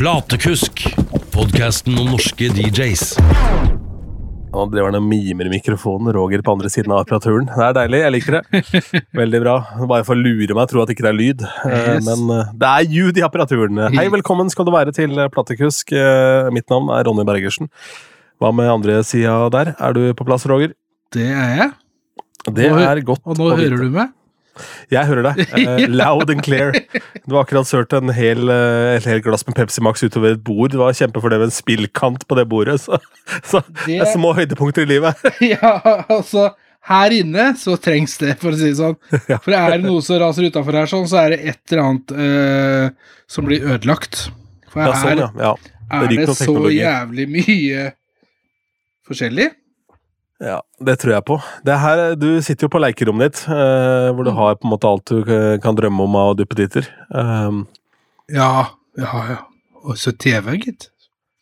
[0.00, 0.80] Platekusk,
[1.28, 3.02] podkasten om norske DJs.
[3.20, 6.08] Nå driver han og mimer i mikrofonen.
[6.16, 7.44] Roger på andre siden av apparaturen.
[7.50, 8.62] Det er deilig, jeg liker det.
[9.20, 9.56] Veldig bra.
[9.90, 11.44] Bare for å lure meg, tro at det ikke er lyd.
[11.44, 12.08] Eh, Yes.
[12.08, 13.82] Men eh, det er ljud i apparaturen.
[13.92, 15.92] Hei, velkommen skal du være til eh, Platekusk.
[16.56, 17.68] Mitt navn er Ronny Bergersen.
[18.40, 19.74] Hva med andre sida der?
[19.76, 20.72] Er du på plass, Roger?
[21.12, 21.68] Det er jeg.
[22.48, 24.16] Det er godt Og nå hører du meg?
[24.90, 25.52] Jeg hører deg.
[25.54, 26.74] Uh, loud and clear.
[27.24, 30.42] Du har akkurat sølt en hel, uh, et helt glass med Pepsi Max utover et
[30.44, 30.72] bord.
[30.72, 32.80] Det var kjempefordel med en spillkant på det bordet.
[32.82, 32.98] Så,
[33.46, 35.22] så det er små høydepunkter i livet.
[35.50, 35.78] Ja,
[36.10, 36.50] altså
[36.86, 38.96] Her inne så trengs det, for å si det sånn.
[39.44, 42.14] For er det noe som raser utafor her, sånn, så er det et eller annet
[42.16, 44.28] uh, som blir ødelagt.
[44.70, 45.30] For Ja, her sånn, ja.
[45.50, 45.80] ja.
[45.98, 47.88] er ryker det så jævlig mye
[49.10, 49.50] forskjellig.
[50.40, 51.36] Ja, det tror jeg på.
[51.68, 54.88] Det her, du sitter jo på lekerommet ditt, eh, hvor du har på en måte
[54.88, 55.20] alt du
[55.60, 56.88] kan drømme om av duppeditter.
[57.12, 57.66] Um,
[58.30, 59.36] Ja, ja, ja.
[59.84, 60.90] Og så TV, gitt.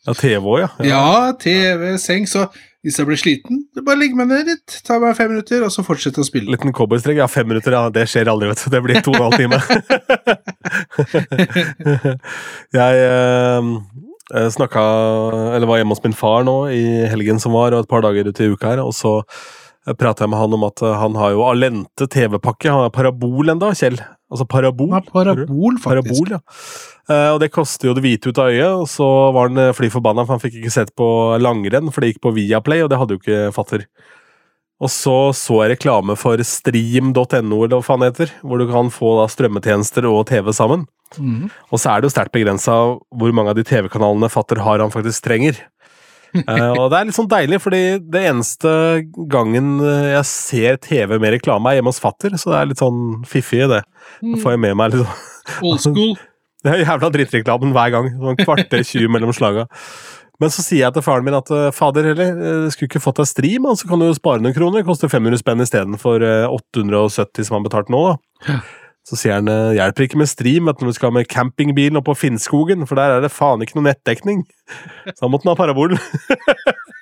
[0.07, 0.67] ja, TV òg, ja.
[0.83, 2.47] Ja, TV, seng, så
[2.83, 5.83] hvis jeg blir sliten, bare legg meg ned litt, ta meg fem minutter, og så
[5.83, 6.51] fortsette å spille.
[6.51, 7.17] Liten cowboystrekk.
[7.19, 7.89] Ja, fem minutter, ja.
[7.91, 8.69] Det skjer aldri, vet du.
[8.71, 9.59] Det blir to og en halv time.
[12.79, 13.61] jeg eh,
[14.29, 14.81] snakka
[15.55, 18.29] Eller var hjemme hos min far nå i helgen som var, og et par dager
[18.29, 19.19] ute i uka her, og så
[19.97, 22.69] prata jeg med han om at eh, han har jo Alente TV-pakke.
[22.69, 23.97] Han har parabol enda, Kjell.
[24.29, 24.91] Altså parabol.
[24.93, 26.19] Ja, parabol, faktisk.
[26.19, 26.41] Parabol, ja.
[27.09, 29.73] Eh, og det koster jo det hvite ut av øyet, og så var han eh,
[29.75, 31.09] fly forbanna, for han fikk ikke sett på
[31.41, 33.87] langrenn, for det gikk på Viaplay, og det hadde jo ikke fatter.
[34.79, 38.93] Og så så jeg reklame for stream.no, eller hva faen det heter, hvor du kan
[38.93, 40.85] få da strømmetjenester og TV sammen.
[41.17, 41.49] Mhm.
[41.71, 42.75] Og så er det jo sterkt begrensa
[43.09, 45.57] hvor mange av de TV-kanalene fatter har han faktisk trenger.
[46.35, 48.71] uh, og det er litt sånn deilig, fordi det eneste
[49.31, 52.83] gangen eh, jeg ser TV med reklame, er hjemme hos fatter, så det er litt
[52.83, 53.81] sånn fiffig det.
[54.21, 56.15] Da får jeg med meg litt sånn Old school.
[56.63, 58.13] det er jævla drittreklamen hver gang.
[58.21, 59.65] Sånn kvarter 20 mellom slaga.
[60.39, 63.27] Men så sier jeg til faren min at eh, fader heller, skulle ikke fått deg
[63.27, 64.83] stream, så kan du jo spare noen kroner.
[64.83, 66.23] Det koster 500 spenn istedenfor
[66.53, 68.59] 870 som han betalte nå, da.
[69.09, 72.05] Så sier han eh, hjelper ikke med stream at når du skal med campingbilen opp
[72.11, 74.43] på Finnskogen, for der er det faen ikke noe nettdekning.
[75.15, 75.95] Så han måtte ha parabol.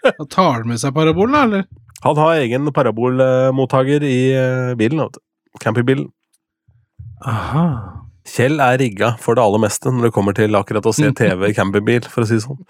[0.08, 1.68] Da tar han med seg parabolen, da, eller?
[2.06, 5.04] Han har egen parabolmottaker i eh, bilen.
[5.04, 5.24] vet du.
[5.60, 6.08] Campingbilen.
[7.28, 7.68] Aha.
[8.28, 11.50] Kjell er rigga for det aller meste når det kommer til akkurat å se TV
[11.50, 12.62] i campingbil, for å si det sånn.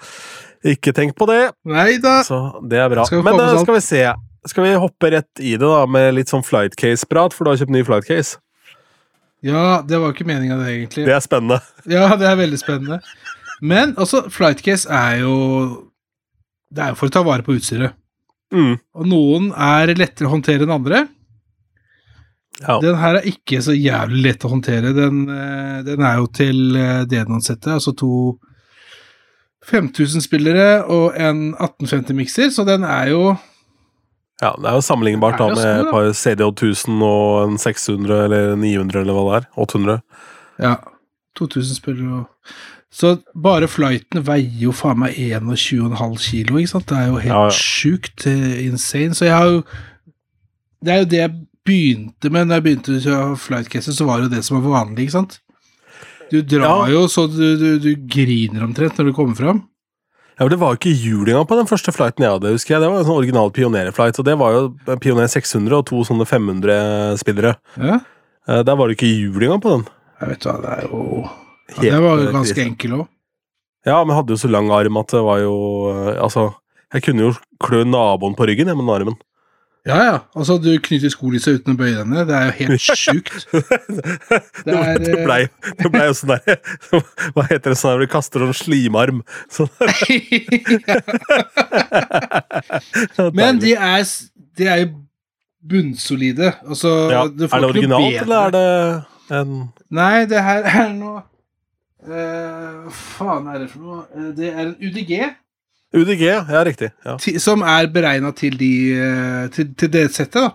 [0.73, 2.23] Ikke tenk på det, Neida.
[2.25, 3.05] så det er bra.
[3.21, 4.01] Men eh, skal vi se.
[4.47, 7.73] Skal vi hoppe rett i det da, med litt sånn flightcase-prat, for du har kjøpt
[7.75, 8.39] ny flightcase?
[9.45, 11.05] Ja, det var ikke meninga, det, egentlig.
[11.07, 11.59] Det er spennende.
[11.97, 13.01] Ja, det er veldig spennende.
[13.61, 15.35] Men altså, flightcase er jo
[16.69, 17.95] Det er jo for å ta vare på utstyret.
[18.53, 18.75] Mm.
[18.97, 21.05] Og noen er lettere å håndtere enn andre.
[22.59, 22.79] Ja.
[22.81, 24.91] Den her er ikke så jævlig lett å håndtere.
[24.95, 28.37] Den, eh, den er jo til eh, DN-ansettet, altså to
[29.67, 33.21] 5000-spillere og en 1850-mikser, så den er jo
[34.41, 37.57] ja, det er jo sammenlignbart er da, med sånn, et par CDO 1000 og en
[37.57, 39.47] 600 eller 900 eller hva det er.
[39.65, 40.01] 800.
[40.61, 40.75] Ja,
[41.39, 42.53] 2000 spillere og
[42.97, 46.87] Så bare flighten veier jo faen meg 21,5 kilo, ikke sant?
[46.89, 47.57] Det er jo helt Ja, ja.
[47.57, 49.13] sjukt eh, insane.
[49.17, 49.63] Så jeg har jo
[50.81, 51.33] Det er jo det jeg
[51.67, 55.07] begynte med når jeg begynte å flightcaster, så var det jo det som var vanlig,
[55.09, 55.39] ikke sant?
[56.31, 56.93] Du drar Ja.
[56.93, 59.63] jo så du, du, du griner omtrent når du kommer fram.
[60.39, 62.81] Ja, Det var jo ikke hjul engang på den første flighten jeg hadde, husker jeg.
[62.83, 64.61] Det var en sånn original pionerflight, og det var jo
[65.01, 67.55] Pioner 600 og to sånne 500-spillere.
[67.81, 67.99] Ja,
[68.47, 69.81] Eh, Der var det ikke hjul engang på den.
[70.21, 72.63] jeg vet hva, det er jo ja, Det var jo ganske krise.
[72.69, 73.07] enkel òg.
[73.85, 75.55] Ja, men jeg hadde jo så lang arm at det var jo
[75.91, 76.53] eh, Altså,
[76.93, 79.17] jeg kunne jo klø naboen på ryggen jeg, med den armen.
[79.87, 80.15] Ja, ja.
[80.35, 82.25] Altså, du knytter skolissa uten å bøye denne.
[82.27, 83.47] Det er jo helt sjukt.
[84.67, 85.39] det, er, det, eh, ble,
[85.79, 86.43] det ble jo sånn der
[87.35, 89.23] Hva heter det sånn når du kaster sånn slimarm?
[89.53, 89.71] Sånn,
[93.37, 94.03] Men de er,
[94.59, 94.89] de er jo
[95.67, 96.53] bunnsolide.
[96.67, 97.25] Altså, ja.
[97.31, 98.67] du Er får det originalt, eller er det
[99.37, 99.57] en
[99.91, 101.21] Nei, det her er noe
[102.07, 104.01] uh, Hva faen er det for noe?
[104.15, 105.13] Eh, Det er en UDG
[106.03, 106.23] UDG?
[106.27, 106.91] Ja, riktig.
[107.05, 107.17] Ja.
[107.21, 110.51] ti- som er beregna til, de, eh, til, til det settet, da.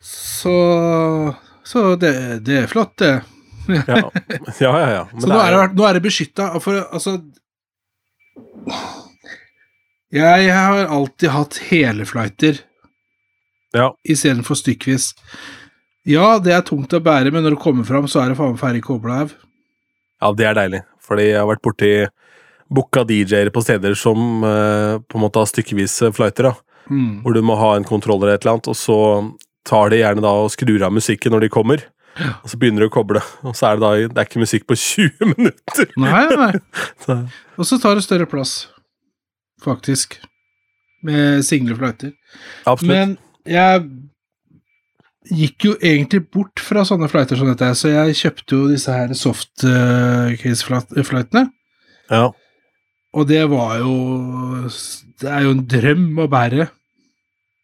[0.00, 0.54] Så
[1.66, 2.12] Så det,
[2.46, 3.14] det er flott, det.
[3.66, 3.96] Ja,
[4.62, 4.88] ja, ja.
[4.94, 5.00] ja.
[5.18, 6.52] Så nå er det, nå er det beskytta.
[6.62, 7.16] For altså
[10.14, 12.60] Jeg har alltid hatt hele flighter
[13.74, 13.88] ja.
[14.06, 15.10] istedenfor stykkvis.
[16.06, 18.54] Ja, det er tungt å bære, men når det kommer fram, så er det faen
[18.60, 19.34] ferdig kobla av.
[20.22, 20.82] ja, det er deilig.
[21.06, 21.90] Fordi jeg har vært borti
[22.72, 26.50] booka DJ-er på steder som eh, på en måte har stykkevis flighter.
[26.50, 26.54] da.
[26.86, 27.22] Mm.
[27.24, 28.96] hvor du må ha en kontroller eller et eller annet, og så
[29.66, 31.82] tar de gjerne da og skrur av musikken når de kommer.
[32.44, 34.68] Og så begynner du å koble, og så er det da Det er ikke musikk
[34.70, 35.90] på 20 minutter!
[36.00, 36.52] Nei, nei.
[37.02, 37.18] Så,
[37.58, 38.68] Og så tar det større plass,
[39.66, 40.20] faktisk.
[41.04, 42.14] Med single fløyter.
[42.64, 42.88] absolutt.
[42.88, 43.18] Men
[43.50, 43.82] jeg
[45.26, 49.12] gikk jo egentlig bort fra sånne fløyter som dette, så jeg kjøpte jo disse her
[49.18, 51.48] soft uh, case-fløytene.
[52.10, 52.30] ja.
[53.16, 53.92] Og det var jo
[55.20, 56.66] Det er jo en drøm å bære.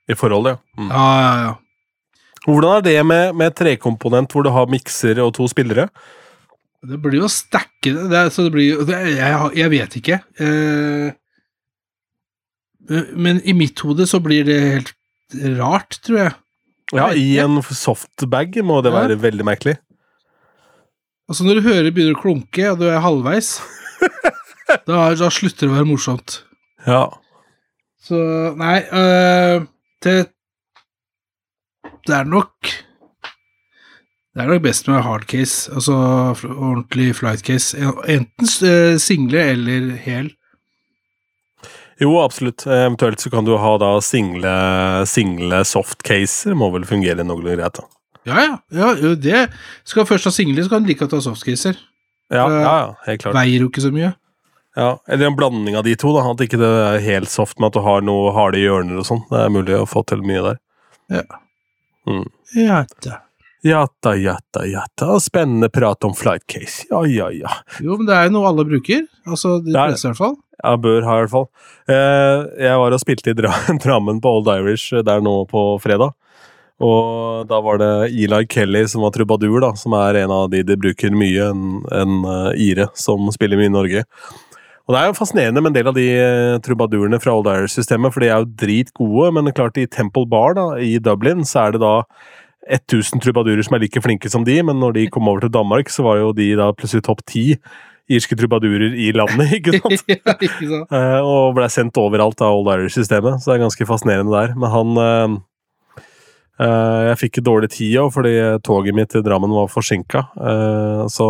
[0.09, 0.57] I forhold, ja.
[0.81, 0.89] Mm.
[0.91, 1.53] Ja, ja, ja.
[2.47, 5.85] Hvordan er det med, med trekomponent hvor du har mikser og to spillere?
[6.83, 10.17] Det blir jo å det, det, er- så det blir det, jeg, jeg vet ikke.
[10.43, 11.13] Eh,
[13.15, 14.91] men i mitt hode så blir det helt
[15.61, 16.33] rart, tror jeg.
[16.93, 18.99] Ja, Jeg vet I en softbag må det Ja.
[19.07, 19.77] være veldig merkelig.
[21.31, 23.61] Altså Når du hører begynner å klunke, og du er halvveis,
[24.89, 26.41] da, da slutter det å være morsomt.
[26.87, 27.07] Ja.
[28.03, 28.19] Så
[28.59, 29.67] nei øh,
[30.03, 30.17] det,
[32.09, 32.73] det er nok
[34.33, 35.95] Det er nok best med hardcase, altså
[36.49, 37.77] ordentlig flightcase.
[38.09, 40.33] Enten øh, single eller hel.
[42.01, 42.65] Jo, absolutt.
[42.67, 44.55] Eventuelt så kan du ha da single,
[45.07, 46.57] single softcaser.
[46.59, 47.77] Må vel fungere noenlunde greit.
[47.77, 47.85] da.
[48.27, 48.57] Ja, ja.
[48.73, 49.51] ja det
[49.85, 51.77] Skal først ha single, så kan du like godt ha softcaser.
[52.33, 53.37] Ja, ja, ja, helt klart.
[53.37, 54.15] Veier jo ikke så mye.
[54.77, 56.15] Ja, eller en blanding av de to.
[56.17, 59.09] da, At ikke det er helt soft med at du har noe harde hjørner og
[59.09, 59.25] sånn.
[59.29, 60.63] Det er mulig å få til mye der.
[61.13, 63.19] Ja da.
[63.63, 65.21] Jatta, jatta, jatta.
[65.23, 66.89] Spennende prat om flightcase.
[66.91, 67.51] Ja, ja, ja.
[67.81, 69.05] Jo, men det er jo noe alle bruker.
[69.27, 70.35] Altså de fleste, i hvert fall.
[70.63, 71.47] Ja, bør ha i hvert fall.
[71.91, 73.53] Eh, jeg var og spilte i Dra
[73.85, 76.17] Drammen på Old Irish der nå på fredag.
[76.83, 80.65] Og da var det Eli Kelly som var trubadur, da, som er en av de
[80.67, 84.03] de bruker mye, en, en uh, ire som spiller mye i Norge.
[84.83, 88.11] Og Det er jo fascinerende med en del av de eh, trubadurene fra Old Irish-systemet,
[88.15, 91.77] for de er jo dritgode, men klart i Temple Bar da, i Dublin så er
[91.77, 91.95] det da
[92.67, 95.91] 1000 trubadurer som er like flinke som de, men når de kom over til Danmark,
[95.91, 97.53] så var jo de da plutselig topp ti
[98.11, 100.11] irske trubadurer i landet, ikke sant?
[100.11, 100.99] ja, ikke sant?
[101.23, 104.55] Og ble sendt overalt av Old Irish-systemet, så det er ganske fascinerende der.
[104.59, 105.03] Men han
[106.59, 108.35] eh, Jeg fikk dårlig tid òg, fordi
[108.67, 110.27] toget mitt til Drammen var forsinka.
[111.11, 111.29] Så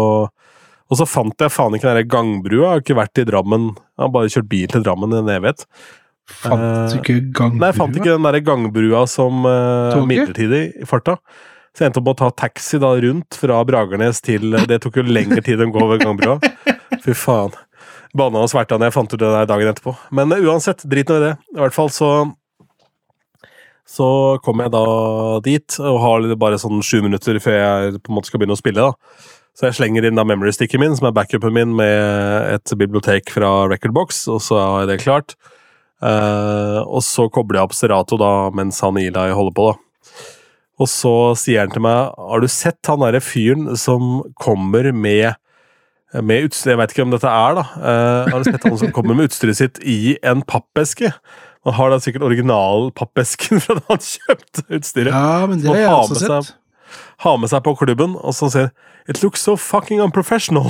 [0.93, 2.61] Og så fant jeg faen ikke den der gangbrua.
[2.61, 5.31] Jeg har ikke vært i Drammen Jeg har bare kjørt bil til Drammen i en
[5.33, 5.65] evighet.
[6.29, 7.62] Fant du ikke gangbrua?
[7.62, 11.17] Nei, jeg fant ikke den der gangbrua som uh, midlertidig i farta.
[11.73, 15.00] Så jeg endte opp med å ta taxi da rundt fra Bragernes til Det tok
[15.00, 16.37] jo lengre tid enn å gå over gangbrua.
[17.05, 17.56] Fy faen.
[18.12, 19.97] Banna og sverta når jeg fant ut det der dagen etterpå.
[20.12, 21.35] Men uh, uansett, drit nå i det.
[21.56, 22.12] I hvert fall så
[23.89, 24.06] Så
[24.44, 24.85] kom jeg da
[25.44, 28.61] dit, og har bare sånn sju minutter før jeg på en måte skal begynne å
[28.61, 28.93] spille.
[28.93, 29.31] da.
[29.53, 33.51] Så jeg slenger inn da memory-sticken min, som er backupen min, med et bibliotek fra
[33.69, 35.35] Recordbox, og så er det klart.
[36.03, 40.15] Uh, og så kobler jeg opp Serato da, mens han Eli holder på, da.
[40.81, 45.37] Og så sier han til meg Har du sett han derre fyren som kommer med
[46.13, 47.63] med utstyr, Jeg vet ikke om dette er, da.
[47.77, 51.13] Uh, har du sett han som kommer med utstyret sitt i en pappeske?
[51.65, 55.13] Han har da sikkert originalpappesken fra da han kjøpte utstyret.
[55.15, 56.59] Ja, men det har jeg også seg- sett.
[57.25, 58.71] Ha med seg på klubben, og så sier
[59.11, 60.69] It looks so fucking unprofessional.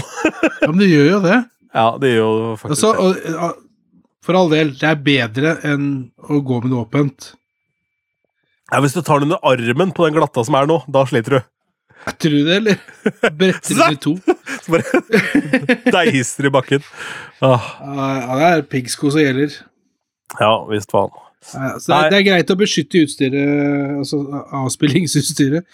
[0.62, 1.38] Ja, men det gjør jo det.
[1.78, 3.58] ja, det gjør jo faktisk Altså, og,
[4.22, 5.86] for all del, det er bedre enn
[6.30, 7.32] å gå med det åpent.
[8.72, 11.38] Ja, hvis du tar den under armen på den glatta som er nå, da sliter
[11.40, 11.40] du.
[12.18, 12.78] Tror du det, eller?
[13.38, 14.14] Bretter den i to.
[14.62, 15.02] Så bare
[15.98, 16.86] deiser i bakken.
[17.44, 19.58] Ah, Ja, det er piggsko som gjelder.
[20.40, 21.12] ja, visst faen.
[21.52, 24.20] Ja, så det, det er greit å beskytte utstyret, altså
[24.62, 25.66] avspillingsutstyret.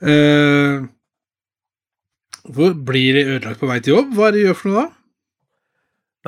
[0.00, 0.86] Eh,
[2.50, 4.14] hvor blir det ødelagt på vei til jobb?
[4.16, 4.96] Hva er det gjør for noe da?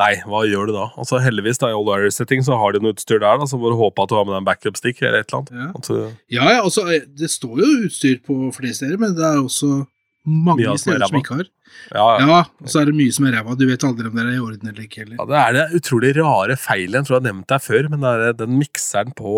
[0.01, 0.87] Nei, hva gjør du da?
[0.97, 3.75] Altså Heldigvis da i Old Irish-setting så har de noe utstyr der, da, så får
[3.75, 5.53] du håpe at du har med deg en backup-stick eller et eller annet.
[5.53, 5.97] Ja, altså,
[6.33, 9.83] ja, ja altså, eh, det står jo utstyr på flere steder, men det er også
[10.23, 11.47] mange Mye er steder som ikke har.
[11.91, 12.27] ja, ja.
[12.29, 13.57] Ja, og så er det mye som er ræva.
[13.59, 15.17] Du vet aldri om det er i orden eller ikke heller.
[15.19, 17.01] Ja, det er det utrolig rare feilen.
[17.01, 19.33] Jeg tror jeg har nevnt deg før, men det er den mikseren på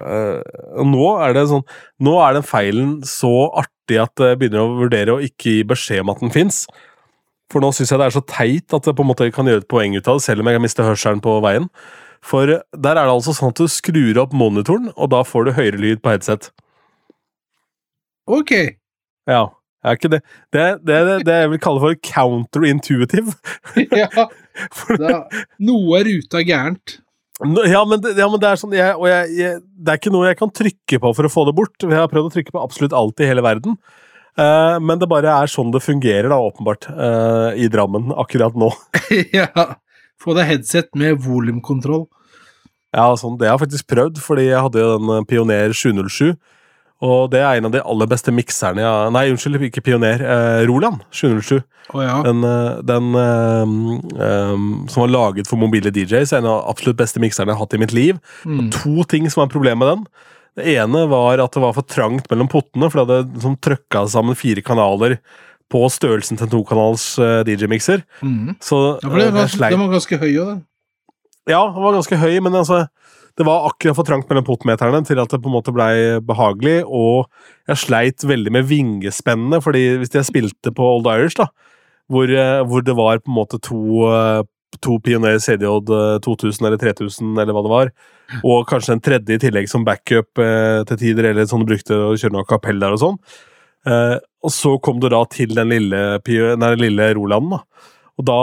[0.00, 1.66] øh, Nå er det sånn
[2.08, 6.04] Nå er den feilen så artig at jeg begynner å vurdere å ikke gi beskjed
[6.04, 6.64] om at den fins.
[7.52, 9.64] For nå syns jeg det er så teit at jeg på en måte kan gjøre
[9.64, 11.68] et poeng ut av det, selv om jeg kan miste hørselen på veien.
[12.24, 15.54] For der er det altså sånn at du skrur opp monitoren, og da får du
[15.56, 16.50] høyere lyd på headset.
[18.28, 18.52] Ok.
[19.28, 19.46] Ja,
[19.90, 20.20] er ikke det
[20.54, 23.34] Det er det, det, det jeg vil kalle for counterintuitive.
[24.02, 24.08] ja,
[25.02, 25.20] da,
[25.68, 26.98] noe er ruta gærent.
[27.44, 30.12] Nå- Ja, men det, ja, men det er sånn jeg, jeg, jeg, det er ikke
[30.14, 31.76] noe jeg kan trykke på for å få det bort.
[31.84, 33.76] Jeg har prøvd å trykke på absolutt alt i hele verden.
[34.38, 38.68] Uh, men det bare er sånn det fungerer, da, åpenbart, uh, i Drammen akkurat nå.
[39.34, 39.48] ja.
[40.22, 42.04] Få deg headset med volumkontroll.
[42.94, 46.38] Ja, sånn, Det har jeg faktisk prøvd, fordi jeg hadde jo den eh, Pioner 707.
[47.04, 50.18] Og det er en av de aller beste mikserne jeg Nei, unnskyld, ikke Pioner.
[50.18, 51.60] Eh, Roland 707.
[51.94, 52.16] Oh, ja.
[52.26, 53.76] Den, eh, den um,
[54.18, 57.62] um, som var laget for mobile DJs, en av de absolutt beste mikserne jeg har
[57.62, 58.18] hatt i mitt liv.
[58.42, 58.72] Mm.
[58.80, 60.06] To ting som var problemet problem med den.
[60.58, 64.02] Det ene var at det var for trangt mellom pottene, for det hadde liksom trøkka
[64.10, 65.20] sammen fire kanaler
[65.70, 67.12] på størrelsen til en tokanals
[67.46, 68.02] DJ-mikser.
[68.24, 68.56] Mm.
[68.58, 70.62] Så Ja, for det var, det, var ganske høy òg, den.
[71.48, 72.88] Ja, den var ganske høy, men altså
[73.38, 76.80] det var akkurat for trangt mellom potmeterne til at det på en måte blei behagelig,
[76.84, 77.28] og
[77.70, 81.46] jeg sleit veldig med vingespennene, fordi hvis jeg spilte på Old Irish, da,
[82.10, 83.78] hvor, eh, hvor det var på en måte to,
[84.10, 84.42] eh,
[84.82, 87.92] to Pioner CDJ eh, 2000 eller 3000 eller hva det var,
[88.42, 91.94] og kanskje en tredje i tillegg som backup eh, til tider, eller sånn du brukte
[91.94, 93.20] å kjøre noe kapell der og sånn.
[93.86, 97.94] Eh, og så kom du da til den lille, nei, den lille Rolanden, da.
[98.18, 98.38] Og da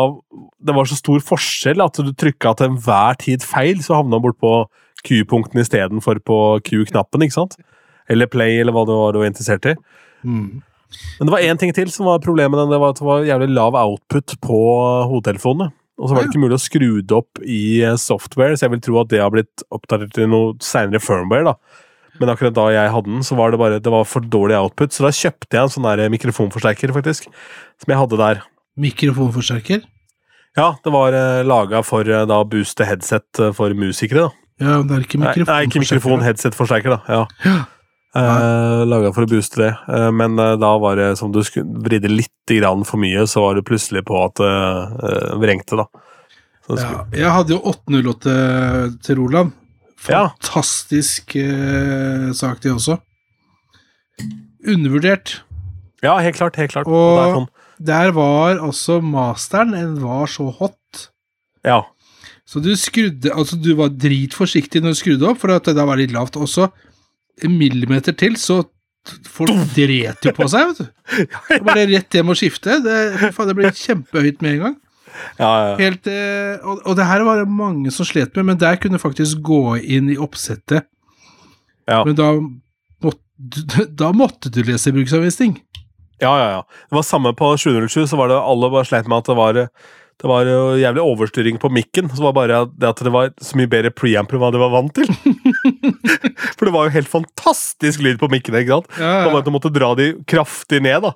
[0.66, 4.24] Det var så stor forskjell at du trykka til enhver tid feil, så havna han
[4.24, 4.54] bort på
[5.06, 7.58] Q-punkten istedenfor på Q-knappen, ikke sant?
[8.12, 9.76] Eller play, eller hva du var, du var interessert i.
[10.26, 10.62] Mm.
[11.20, 13.50] Men det var én ting til som var problemet det var at det var jævlig
[13.54, 14.60] lav output på
[15.10, 15.72] hodetelefonene.
[15.96, 18.74] Og så var det ikke mulig å skru det opp i eh, software, så jeg
[18.74, 21.54] vil tro at det har blitt oppdatert til noe seinere firmware.
[21.54, 21.84] da.
[22.20, 24.96] Men akkurat da jeg hadde den, så var det bare det var for dårlig output,
[24.96, 27.28] så da kjøpte jeg en sånn der mikrofonforsterker, faktisk,
[27.82, 28.42] som jeg hadde der.
[28.80, 29.84] Mikrofonforsterker?
[30.56, 34.45] Ja, det var uh, laga for eh, da booste headset eh, for musikere, da.
[34.62, 37.00] Ja, det er ikke Nei, nei, ikke mikrofon, headset-forsterker, da.
[37.12, 37.24] Ja.
[37.46, 37.64] Ja.
[38.16, 41.42] Uh, laga for å booste det, Eh, men eh, da var det som du
[41.84, 45.90] vridde litt grann for mye, så var det plutselig på at det uh, vrengte, da.
[46.72, 48.36] Ja, jeg hadde jo 808
[49.04, 49.52] til Roland.
[50.08, 50.30] Ja.
[50.32, 52.98] Fantastisk eh, sak, det også.
[54.66, 55.42] Undervurdert.
[56.02, 56.56] ja, helt klart.
[56.56, 56.88] helt klart.
[56.88, 57.50] Og- det er sånn,
[57.86, 61.10] Der var altså masteren Den var så hot.
[61.66, 61.84] ja.
[62.46, 65.86] Så du skrudde Altså, du var dritforsiktig når du skrudde opp, for at det da
[65.88, 66.38] var litt lavt.
[66.38, 66.70] Og så
[67.44, 68.64] en millimeter til, så
[69.30, 71.28] Folk dret jo på seg, vet du.
[71.52, 72.80] Det var rett hjem og skifte.
[72.82, 72.96] Det,
[73.36, 74.78] faen, det ble kjempehøyt med en gang.
[75.38, 75.76] Ja, ja.
[75.80, 78.98] Helt, eh, og, og det her var det mange som slet med, men der kunne
[78.98, 80.88] du faktisk gå inn i oppsettet.
[81.86, 82.02] Ja.
[82.02, 82.32] Men da
[83.06, 85.60] måtte, da måtte du lese bruksanvisning.
[86.24, 86.66] ja, ja, ja.
[86.90, 89.62] Det var samme på 707, så var det alle bare sleit med at det var
[90.22, 92.08] det var jo jævlig overstyring på mikken.
[92.16, 94.72] Så var bare det at det var så mye bedre preamp enn hva de var
[94.72, 95.10] vant til.
[96.56, 98.64] For det var jo helt fantastisk lyd på mikkene.
[98.64, 98.94] ikke sant?
[99.02, 99.34] Ja, ja.
[99.36, 101.16] Man måtte dra de kraftig ned, da.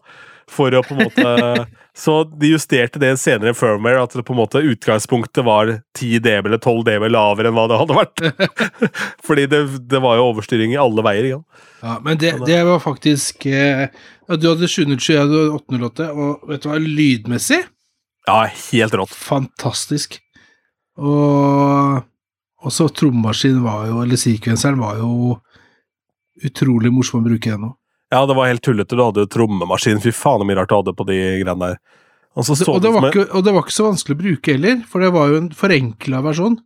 [0.50, 1.68] For å på en måte
[2.00, 6.22] Så de justerte det senere i firmware, at det på en måte utgangspunktet var 10
[6.24, 8.24] dB eller 12 dB lavere enn hva det hadde vært.
[9.28, 9.60] Fordi det,
[9.92, 11.28] det var jo overstyring i alle veier.
[11.28, 11.44] Igjen.
[11.84, 16.48] Ja, men det, det var faktisk eh, ja, Du hadde 720 jeg hadde 808, og
[16.54, 17.60] vet du hva, lydmessig
[18.30, 19.14] Ja, helt rått.
[19.18, 20.20] fantastisk.
[21.00, 22.02] Og
[22.66, 25.38] også trommemaskinen var jo, eller sekvenseren var jo
[26.46, 27.74] utrolig morsom å bruke ennå.
[28.10, 28.98] Ja, det var helt tullete.
[28.98, 30.02] Du hadde trommemaskin.
[30.02, 31.78] Fy faen, så mye rart du hadde på de greiene der.
[32.38, 34.22] Og så så Og det, det var ikke, og det var ikke så vanskelig å
[34.24, 36.60] bruke heller, for det var jo en forenkla versjon.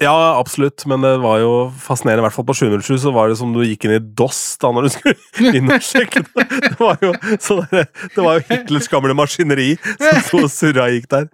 [0.00, 2.22] Ja, absolutt, men det var jo fascinerende.
[2.22, 4.70] I hvert fall på 707 så var det som du gikk inn i DOS da
[4.72, 6.46] når du skulle inn og sjekke det.
[6.64, 7.84] Det var jo, så det,
[8.16, 11.28] var jo Hitlers gamle maskineri som sto og surra gikk der.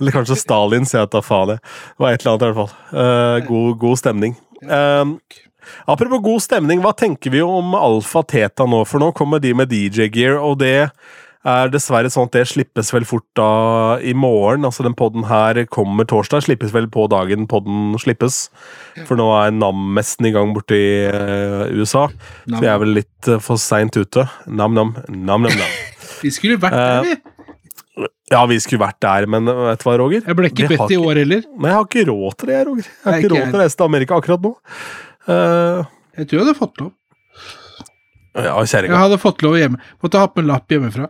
[0.00, 1.60] Eller kanskje Stalin, sier jeg da faen det.
[1.62, 2.74] Det var et eller annet i hvert fall.
[2.90, 4.34] Uh, god, god stemning.
[4.66, 5.14] Uh,
[5.86, 8.82] apropos god stemning, hva tenker vi om Alfa Teta nå?
[8.90, 10.90] For nå kommer de med DJ-gear, og det
[11.48, 13.48] er dessverre sånn at det slippes vel fort da
[14.04, 14.66] i morgen.
[14.68, 18.48] Altså den podden her kommer torsdag, slippes vel på dagen podden slippes.
[19.08, 22.06] For nå er NAM-messen i gang borte i eh, USA.
[22.46, 24.26] Så vi er vel litt uh, for seint ute.
[24.46, 25.74] Nam-nam, nam-nam-nam.
[26.24, 28.08] Vi skulle vært der, vi.
[28.32, 30.24] Ja, vi skulle vært der, men eh, vet du hva, Roger?
[30.26, 31.44] Jeg ble ikke bedt i år heller.
[31.54, 32.88] Nei, jeg har ikke råd til det, Roger.
[32.88, 34.50] Jeg har Nei, ikke råd til å reise til Amerika akkurat nå.
[35.28, 35.86] Uh,
[36.18, 36.90] Jeg tror jeg hadde fått lov.
[38.44, 39.80] Ja, Jeg hadde fått lov hjemme.
[40.04, 41.08] Måtte ha på en lapp hjemmefra.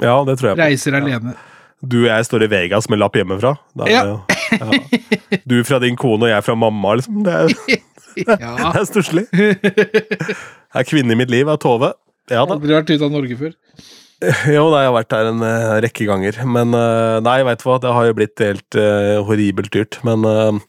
[0.00, 0.62] Ja, det tror jeg på.
[0.62, 1.34] Reiser alene.
[1.82, 3.56] Du og jeg står i Vegas med lapp hjemmefra.
[3.74, 4.02] Da er Ja.
[4.52, 5.40] ja.
[5.48, 7.24] Du fra din kone og jeg fra mamma, liksom.
[7.26, 7.80] Det er,
[8.28, 8.36] Ja.
[8.74, 9.26] det er stusslig.
[9.32, 10.36] Det
[10.76, 11.94] er kvinne i mitt liv, er Tove.
[12.30, 12.56] Ja da.
[12.56, 13.56] Aldri vært ute av Norge før.
[14.54, 16.36] Jo, da, jeg har vært der en eh, rekke ganger.
[16.46, 19.98] Men eh, nei, veit du hva, det har jo blitt helt uh, horribelt dyrt.
[20.06, 20.60] Men eh,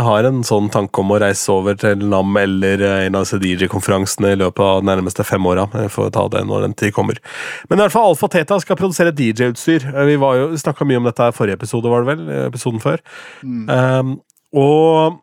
[0.00, 3.28] jeg har en sånn tanke om å reise over til NAM eller eh, en av
[3.28, 5.66] DJ-konferansene i løpet av de nærmeste fem åra.
[5.84, 7.20] Jeg får ta det når den tid kommer.
[7.68, 9.90] Men i hvert fall Alfa Teta skal produsere DJ-utstyr.
[9.92, 12.22] Eh, Vi var jo, snakka mye om dette i forrige episode, var det vel?
[12.28, 13.02] Eh, Episoden før.
[13.44, 14.14] Um,
[14.56, 15.20] og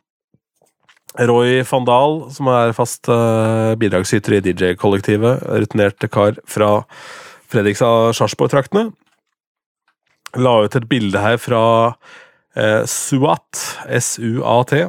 [1.18, 6.70] Roy van Dahl, som er fast uh, bidragsyter i DJ-kollektivet, rutinert kar fra
[7.50, 8.92] Fredrikstad Sarpsborg-traktene,
[10.38, 11.64] la ut et bilde her fra
[12.90, 14.88] Suat, S-U-A-T,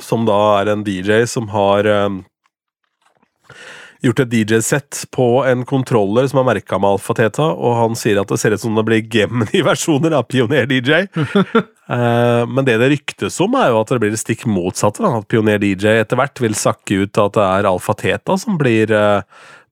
[0.00, 2.20] som da er en DJ som har um,
[4.00, 8.30] gjort et DJ-sett på en kontroller som er merka med Alfa-Teta, og han sier at
[8.30, 11.04] det ser ut som det blir Gemini-versjoner av Pioner DJ.
[11.90, 15.02] Eh, men det det ryktes om, er jo at det blir det stikk motsatte.
[15.02, 18.92] At Pioner DJ etter hvert vil sakke ut at det er Alfa-Teta som blir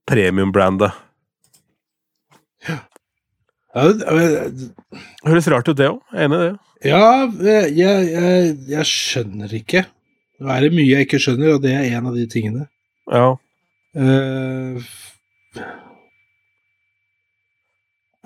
[0.03, 0.91] Premium brandet
[2.67, 2.75] Ja,
[3.75, 5.99] Høres rart ut, det òg.
[6.17, 6.53] Enig i det.
[6.89, 7.01] ja
[7.45, 9.83] jeg, jeg, jeg skjønner ikke.
[10.39, 12.65] Nå er det mye jeg ikke skjønner, og det er en av de tingene.
[13.11, 13.27] Ja.
[13.97, 14.79] Uh,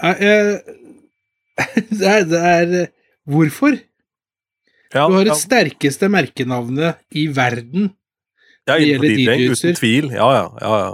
[0.03, 0.61] jeg-
[1.99, 2.87] det er, det er
[3.29, 3.77] Hvorfor?
[4.93, 7.91] Ja, Du har ja, det sterkeste merkenavnet i verden,
[8.67, 10.09] ja, det innenfor gjelder DJ, uten tvil.
[10.13, 10.91] Ja, ja, ja, ja.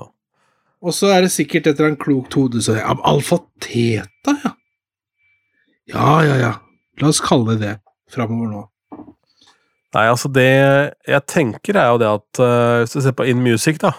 [0.81, 4.51] Og så er det sikkert et eller annet klokt hode som ja, Alfa Teta, ja.
[5.89, 6.51] Ja, ja, ja.
[7.01, 7.77] La oss kalle det det
[8.13, 8.65] framover nå.
[9.95, 10.45] Nei, altså det
[11.09, 13.93] jeg tenker, er jo det at uh, Hvis du ser på In Music, da,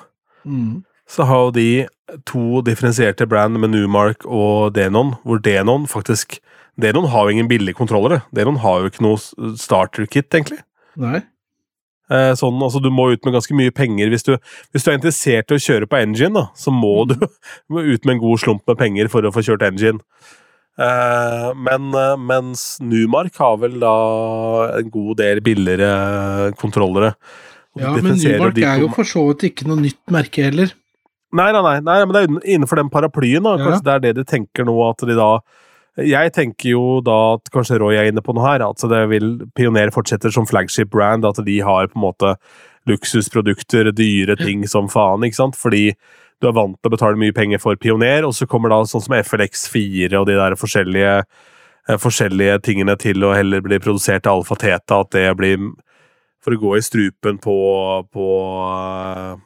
[0.46, 0.84] Mm.
[1.04, 1.86] så har jo de
[2.24, 6.38] to differensierte brand med Numark og Denon, hvor Denon faktisk
[6.80, 8.22] Denon har jo ingen billige kontrollere.
[8.34, 9.18] Denon har jo ikke noe
[9.60, 10.62] starter-kit, egentlig.
[10.96, 11.20] Nei?
[12.10, 14.10] Eh, sånn, altså Du må ut med ganske mye penger.
[14.10, 14.34] Hvis du,
[14.74, 18.16] hvis du er interessert i å kjøre på engine, da, så må du ut med
[18.16, 20.02] en god slump med penger for å få kjørt engine.
[20.80, 23.94] Eh, men eh, mens Numark har vel da
[24.80, 27.14] en god del billigere kontrollere.
[27.78, 30.74] Ja, men Numark er jo for så vidt ikke noe nytt merke heller.
[31.30, 33.44] Nei, nei, nei, nei, men det er innenfor den paraplyen.
[33.46, 33.68] da, Ja.
[33.68, 35.30] Kanskje det er det de tenker nå, at de da
[35.98, 39.32] Jeg tenker jo da at kanskje Roy er inne på noe her, at det vil
[39.58, 42.34] Pioner fortsetter som flagship brand, at de har på en måte
[42.88, 45.58] luksusprodukter, dyre ting som faen, ikke sant?
[45.58, 45.90] Fordi
[46.40, 49.04] du er vant til å betale mye penger for Pioner, og så kommer da sånn
[49.04, 51.18] som FLX4 og de der forskjellige,
[51.88, 55.58] eh, forskjellige tingene til å heller bli produsert av Alfa Teta, at det blir
[56.40, 57.58] for å gå i strupen på,
[58.14, 58.30] på
[58.70, 59.36] eh,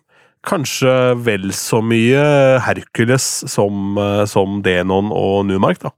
[0.46, 2.22] kanskje vel så mye
[2.62, 5.90] Hercules som, eh, som Denon og Numark, da.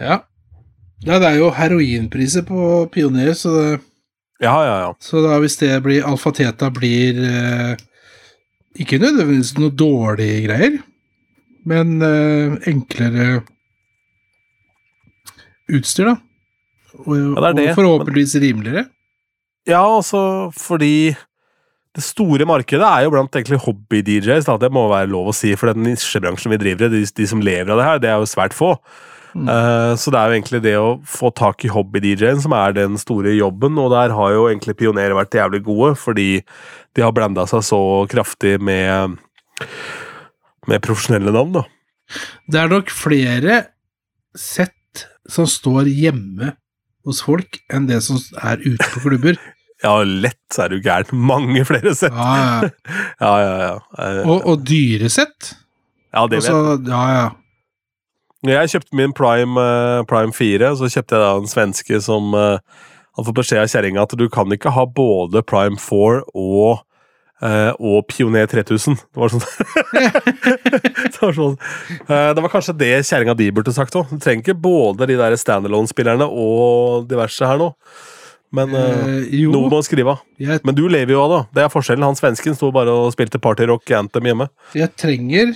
[0.00, 0.22] Ja.
[1.04, 3.80] ja, det er jo heroinpriser på Pioner, så, det,
[4.40, 4.92] Ja, ja, ja.
[5.04, 7.74] så da hvis det blir Alfa Teta blir eh,
[8.80, 10.78] ikke nødvendigvis noe dårlige greier,
[11.68, 13.42] men eh, enklere
[15.70, 16.16] utstyr, da.
[17.04, 18.86] Og, Ja, det er det, og forhåpentligvis rimeligere.
[19.68, 21.12] Ja, altså fordi
[21.94, 25.72] det store markedet er jo blant egentlig hobby-DJs, det må være lov å si, for
[25.72, 28.30] den nisjebransjen vi driver i, de, de som lever av det her, det er jo
[28.30, 28.76] svært få.
[29.34, 29.46] Mm.
[29.46, 32.96] Uh, så det er jo egentlig det å få tak i hobby-DJ-en som er den
[33.00, 36.28] store jobben, og der har jo egentlig pionerer vært jævlig gode, fordi
[36.96, 39.18] de har blanda seg så kraftig med,
[40.70, 41.66] med profesjonelle navn, da.
[42.50, 43.60] Det er nok flere
[44.34, 46.56] sett som står hjemme
[47.06, 49.38] hos folk, enn det som er ute på klubber.
[49.80, 51.08] Ja, lett så er du gæren.
[51.24, 52.12] Mange flere sett.
[52.12, 52.66] Ja, ja.
[53.24, 53.76] Ja, ja, ja.
[53.96, 55.54] Eh, Og, og dyresett.
[56.12, 56.58] ja, det vet jeg.
[56.58, 57.22] Altså, ja, ja.
[58.46, 62.32] Når jeg kjøpte min Prime, eh, Prime 4, så kjøpte jeg da en svenske som
[62.32, 62.60] uh,
[63.16, 66.86] hadde fått beskjed av kjerringa at du kan ikke ha både Prime 4 og,
[67.40, 68.98] Uh, og Pioner 3000.
[69.00, 69.40] Det var sånn
[71.14, 71.54] Det var, sånn.
[72.04, 74.10] Uh, det var kanskje det kjerringa di burde sagt òg.
[74.12, 77.70] Du trenger ikke både de der standalone-spillerne og diverse her nå.
[78.52, 78.90] Men uh,
[79.30, 80.22] Eh, noe må skrive av.
[80.40, 81.40] jeg, Men du lever jo av det.
[81.56, 82.06] Det er forskjellen.
[82.10, 84.50] Han svensken sto bare og spilte partyrock anthem hjemme.
[84.74, 85.54] jeg trenger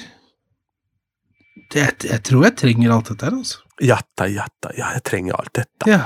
[1.72, 3.60] det, jeg tror jeg trenger alt dette her, altså.
[3.82, 5.90] Jatta, jatta, ja, jeg trenger alt dette.
[5.90, 6.00] Ja.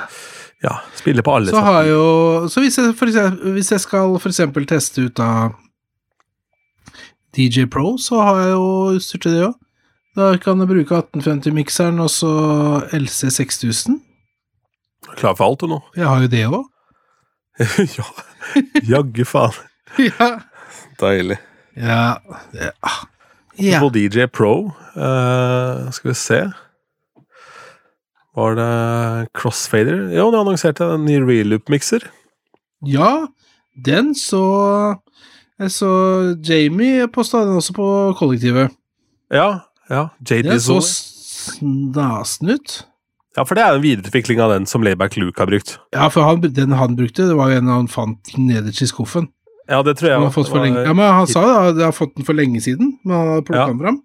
[0.63, 3.79] Ja, Spiller på alle Så har jeg jo Så hvis jeg, for eksempel, hvis jeg
[3.85, 5.53] skal eksempel teste ut av
[7.37, 8.65] DJ Pro, så har jeg jo
[8.97, 9.53] utstyr til det òg.
[10.19, 12.31] Da kan jeg bruke 1850-mikseren og så
[12.97, 14.01] LC 6000.
[15.13, 15.79] Klar for alt, du nå?
[15.95, 16.65] Jeg har jo det òg.
[17.99, 18.09] ja,
[18.89, 19.55] jaggu faen.
[20.09, 20.31] ja.
[20.99, 21.39] Deilig.
[21.79, 22.17] Ja,
[22.57, 23.05] det, ah.
[23.59, 23.81] Ja.
[23.83, 26.39] På DJ Pro, Uh, skal vi se
[28.35, 30.09] Var det Crossfader?
[30.11, 32.03] Jo, de annonserte en ny reloop-mikser.
[32.87, 33.29] ja,
[33.85, 34.43] den så
[35.61, 35.91] Jeg så
[36.43, 37.87] Jamie posta den også på
[38.19, 38.75] kollektivet.
[39.31, 40.09] Ja, ja.
[40.23, 42.85] JD Den så snasen ut.
[43.37, 45.77] Ja, for det er en videreutvikling av den som Layback Luke har brukt.
[45.95, 49.29] Ja, for han, den han brukte, det var jo en han fant nederst i skuffen.
[49.69, 50.79] Ja, det tror jeg Han har fått for lenge.
[50.81, 53.17] var- Ja, men han sa jo at jeg har fått den for lenge siden, men
[53.17, 53.67] han har plukket Ja.
[53.67, 54.03] den fram.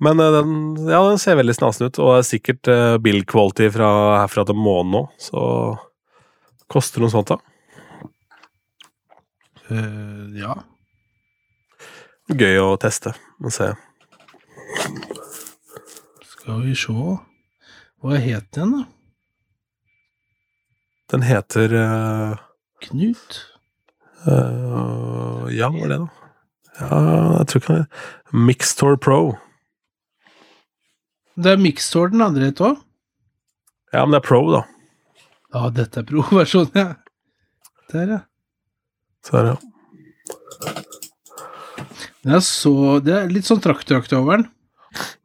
[0.00, 3.68] Men eh, den, ja, den ser veldig snasen ut, og er sikkert uh, build quality
[3.70, 3.90] fra
[4.22, 5.78] herfra til månen nå, så
[6.72, 7.36] koster noe sånt, da.
[9.70, 10.54] Uh, ja.
[12.30, 13.12] Gøy å teste
[13.42, 13.72] og se.
[16.30, 16.92] Skal vi se
[18.00, 18.84] Hva het den, da?
[21.12, 22.36] Den heter uh,
[22.80, 23.40] Knut?
[24.26, 26.08] Eh, Ja, hva var det, da?
[26.80, 26.98] Ja,
[27.38, 27.86] jeg tror ikke det
[28.48, 29.20] Mixtor Pro.
[31.40, 32.78] Det er Mixtor den andre het òg.
[33.92, 34.62] Ja, men det er Pro, da.
[35.50, 36.92] Ja, dette er pro-versjonen, ja.
[37.90, 38.20] Der, ja.
[39.26, 39.58] Der, er det
[42.22, 44.46] Det er, så, det er litt sånn traktoraktig over den.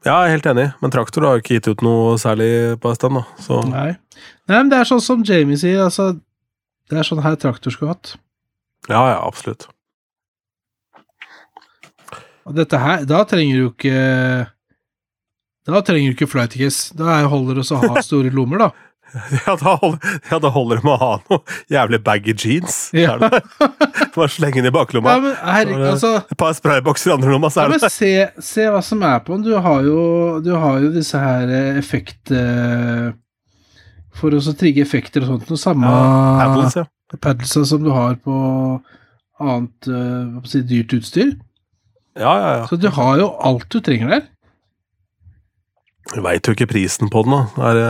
[0.05, 2.91] Ja, jeg er helt enig, men Traktor har jo ikke gitt ut noe særlig på
[2.91, 3.23] en stund, da.
[3.41, 3.87] Så Nei.
[4.45, 6.11] Nei, men det er sånn som Jamie sier, altså
[6.89, 8.11] Det er sånn her traktor skulle hatt.
[8.89, 9.67] Ja, ja, absolutt.
[12.45, 13.93] Og dette her Da trenger du ikke
[15.65, 16.93] Da trenger du ikke flightcase.
[16.97, 18.71] Da holder det å ha store lommer, da.
[19.45, 22.75] Ja, da holder, ja, da holder det med å ha noe jævlig baggy jeans.
[22.93, 23.13] Ja.
[23.21, 23.29] Det?
[24.11, 25.13] Bare slenge den i baklomma.
[25.15, 27.91] Ja, men her, altså Et par spraybokser i andre lomma, så ja, er men det
[27.95, 28.09] se,
[28.43, 29.45] se hva som er på den.
[29.47, 30.01] Du har jo,
[30.43, 32.33] du har jo disse her eh, effekt...
[32.35, 33.13] eh,
[34.19, 35.49] For å så trigge effekter og sånt.
[35.53, 36.85] Noe samme ja, paddles, ja.
[37.21, 38.35] Paddlesa som du har på
[39.43, 41.35] annet eh, hva skal si, dyrt utstyr.
[42.15, 42.63] Ja, ja, ja.
[42.69, 44.25] Så du har jo alt du trenger der.
[46.13, 47.69] Du veit jo ikke prisen på den, da.
[47.69, 47.89] Er det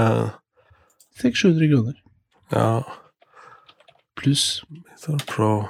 [1.21, 1.97] 600-700 kroner.
[2.53, 2.69] Ja,
[4.15, 4.63] Pluss.
[5.27, 5.65] Pro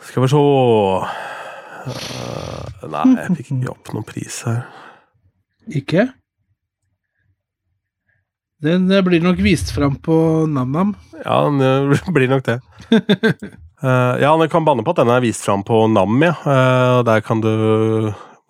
[0.00, 0.38] Skal vi se
[1.88, 4.62] Eh, Nei, jeg fikk ikke opp noen pris her.
[5.68, 6.08] Ikke?
[8.62, 10.96] Den eh, blir nok vist fram på NamNam.
[11.24, 12.58] Ja, den blir nok det.
[12.90, 16.34] uh, ja, den kan banne på at den er vist fram på NAM, ja.
[16.42, 17.52] Uh, der kan du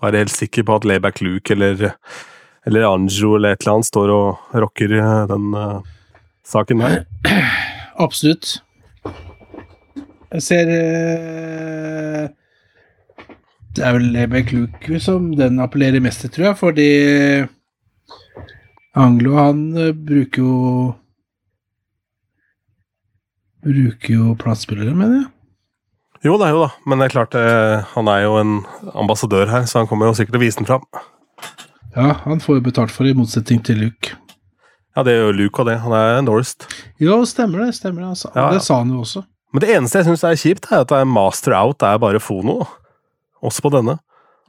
[0.02, 1.94] være helt sikker på at Layback Luke eller,
[2.66, 5.80] eller Anjo eller et eller annet står og rocker eh, den uh,
[6.46, 7.04] saken der.
[8.04, 8.58] Absolutt.
[10.28, 12.26] Jeg ser eh,
[13.74, 16.90] Det er vel Layback Luke som den appellerer mest til, tror jeg, fordi
[18.98, 20.54] Anglo, han eh, bruker jo
[23.68, 25.28] Bruker jo platespillere, mener jeg.
[26.26, 28.54] Jo det er jo da, men det er klart eh, han er jo en
[28.98, 30.86] ambassadør her, så han kommer jo sikkert til å vise den fram.
[31.94, 34.16] Ja, han får jo betalt for det, i motsetning til Luke.
[34.96, 35.76] Ja, det gjør Luke og det.
[35.84, 36.66] Han er endorsed.
[37.02, 37.76] Jo, stemmer det.
[37.78, 38.32] stemmer Det.
[38.34, 38.48] Ja, ja.
[38.56, 39.22] Det sa han jo også.
[39.54, 42.02] Men det eneste jeg syns er kjipt, er at det er master out, det er
[42.02, 42.60] bare fono.
[43.38, 43.98] Også på denne.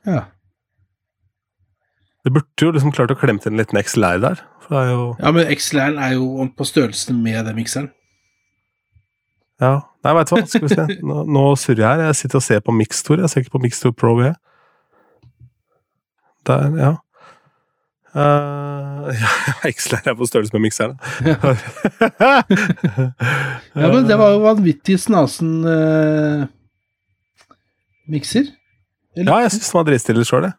[0.09, 0.25] Ja.
[2.25, 4.41] Det burde jo liksom klart å klemme til en liten XLR der.
[4.65, 7.89] For det er jo ja, men XLR er jo på størrelsen med den mikseren.
[9.59, 9.79] Ja.
[10.05, 10.85] Nei, veit du hva, skal vi se.
[11.03, 12.05] Nå, nå surrer jeg her.
[12.07, 13.19] Jeg sitter og ser på Mixtor.
[13.19, 14.35] Jeg ser ikke på Mixtor Pro, jeg.
[16.47, 16.93] Der, ja.
[18.09, 19.33] Uh, ja,
[19.69, 20.95] XLR er på størrelse med mikseren.
[23.79, 26.47] Ja, men det var jo vanvittig snasen uh,
[28.09, 28.49] mikser.
[29.15, 29.29] Eller?
[29.29, 30.57] Ja, jeg syns den var dritstille sjøl, jeg.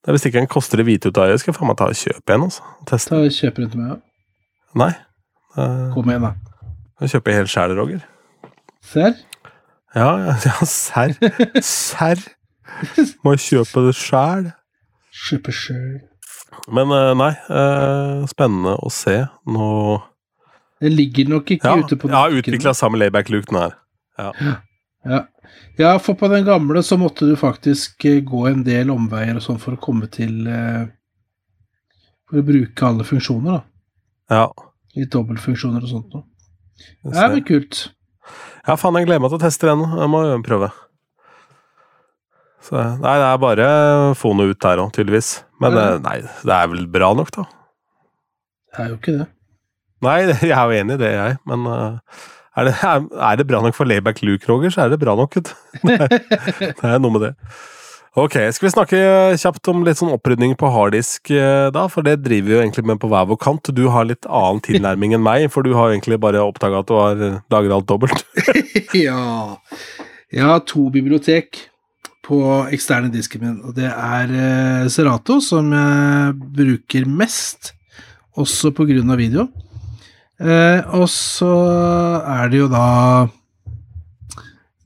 [0.00, 1.76] Det er Hvis ikke den koster det hvite ut av øyet, skal jeg faen meg
[1.76, 2.42] ta og kjøpe en.
[2.48, 2.62] altså.
[2.88, 3.10] Teste.
[3.10, 3.88] Ta og kjøpe rundt meg.
[3.90, 3.96] ja.
[4.80, 4.92] Nei.
[5.58, 6.30] Uh, Kom igjen, da.
[7.02, 8.04] jeg kjøper helt sjæl, Roger.
[8.86, 9.16] Serr?
[9.94, 11.16] Ja, ja, ja serr.
[11.66, 12.22] Serr.
[13.26, 14.46] Må kjøpe det sjæl.
[15.26, 15.98] Kjøpe sjøl.
[16.70, 19.16] Men uh, nei, uh, spennende å se.
[19.50, 19.66] Nå
[20.80, 22.46] Den ligger nok ikke Ja, ute på ja markedet.
[22.46, 23.74] utvikla samme layback-look, den her.
[24.20, 24.30] Ja.
[25.04, 25.20] ja,
[26.04, 29.60] for på den gamle så måtte du faktisk eh, gå en del omveier og sånn
[29.62, 30.82] for å komme til eh,
[32.28, 33.62] For å bruke alle funksjoner, da.
[34.30, 34.44] Ja.
[34.98, 36.26] Litt dobbeltfunksjoner og sånt noe.
[37.04, 37.80] Det er vel kult.
[38.66, 39.82] Ja, faen, jeg gleder meg til å teste den.
[39.98, 40.68] Jeg må prøve.
[42.60, 43.68] Så, nei, det er bare
[44.20, 45.30] få noe ut der òg, tydeligvis.
[45.62, 45.86] Men Ja.
[45.94, 47.46] eh, nei, det er vel bra nok, da.
[48.70, 49.26] Det er jo ikke det.
[50.04, 50.18] Nei,
[50.50, 51.38] jeg er jo enig i det, jeg.
[51.50, 52.20] Men eh,
[52.58, 55.36] er det, er, det bra nok for Layback Luke, Roger, så er det bra nok.
[55.86, 57.34] Det er noe med det.
[58.18, 59.00] Ok, skal vi snakke
[59.38, 61.84] kjapt om litt sånn opprydning på harddisk, eh, da?
[61.86, 63.70] For det driver vi jo egentlig med på hver vår kant.
[63.70, 66.96] Du har litt annen tilnærming enn meg, for du har egentlig bare oppdaga at du
[66.98, 67.22] har
[67.54, 68.26] lagra alt dobbelt.
[69.06, 69.20] ja.
[70.34, 71.68] Jeg har to bibliotek
[72.26, 72.42] på
[72.74, 77.76] eksterne disken min, og det er eh, Serato, som jeg bruker mest,
[78.34, 79.46] også på grunn av video.
[80.40, 81.52] Eh, og så
[82.24, 83.28] er det jo da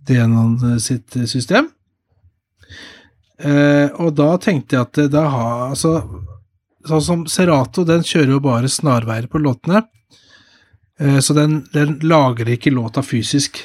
[0.05, 1.69] Denon sitt system.
[3.39, 5.97] Eh, og da tenkte jeg at det da har Altså,
[6.87, 9.85] sånn som Serato, den kjører jo bare snarveier på låtene.
[11.01, 13.63] Eh, Så den, den lagrer ikke låta fysisk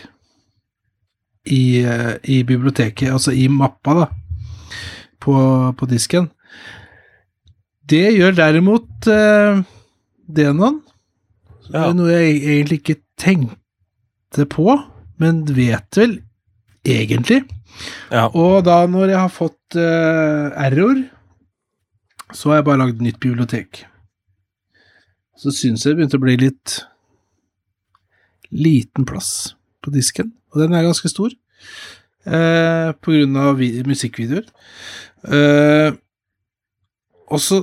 [1.46, 4.08] i, eh, i biblioteket, altså i mappa, da,
[5.20, 5.36] på,
[5.78, 6.30] på disken.
[7.90, 9.62] Det gjør derimot eh,
[11.70, 11.76] Denon.
[11.76, 14.66] Det er noe jeg egentlig ikke tenkte på,
[15.22, 16.18] men vet vel
[16.88, 17.44] egentlig.
[18.12, 18.28] Ja.
[18.34, 21.04] Og da når jeg har fått uh, error,
[22.34, 23.84] så har jeg bare lagd nytt bibliotek.
[25.40, 26.80] Så syns jeg det begynte å bli litt
[28.50, 29.54] liten plass
[29.86, 31.34] på disken, og den er ganske stor.
[32.26, 34.48] Uh, på grunn av vi- musikkvideoer.
[35.24, 35.94] Uh,
[37.30, 37.62] og så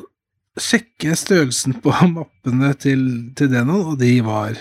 [0.56, 3.04] sjekker jeg størrelsen på mappene til,
[3.36, 4.58] til Denon, og de var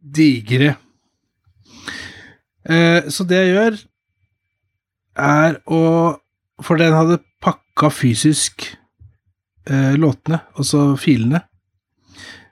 [0.00, 0.74] digre.
[2.64, 3.78] Eh, så det jeg gjør,
[5.20, 5.80] er å
[6.60, 8.66] For den hadde pakka fysisk
[9.64, 11.40] eh, låtene, altså filene.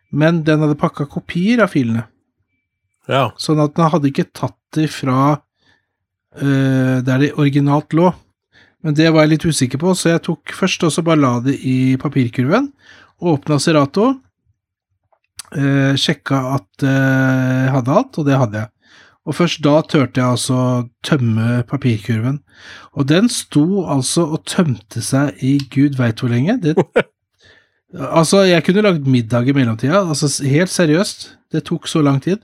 [0.09, 2.07] Men den hadde pakka kopier av filene.
[3.05, 3.27] Ja.
[3.37, 5.19] Sånn at den hadde ikke tatt det fra
[6.41, 8.15] eh, der det originalt lå.
[8.85, 11.33] Men det var jeg litt usikker på, så jeg tok først og så bare la
[11.43, 12.71] det i papirkurven.
[13.19, 14.13] Åpna Serato.
[15.57, 18.71] Eh, sjekka at eh, jeg hadde alt, og det hadde jeg.
[19.29, 20.59] Og først da turte jeg altså
[21.05, 22.39] tømme papirkurven.
[22.97, 26.57] Og den sto altså og tømte seg i gud veit hvor lenge.
[26.63, 26.77] Det,
[27.99, 30.05] altså, jeg kunne lagd middag i mellomtida.
[30.07, 31.27] Altså, helt seriøst.
[31.53, 32.41] Det tok så lang tid.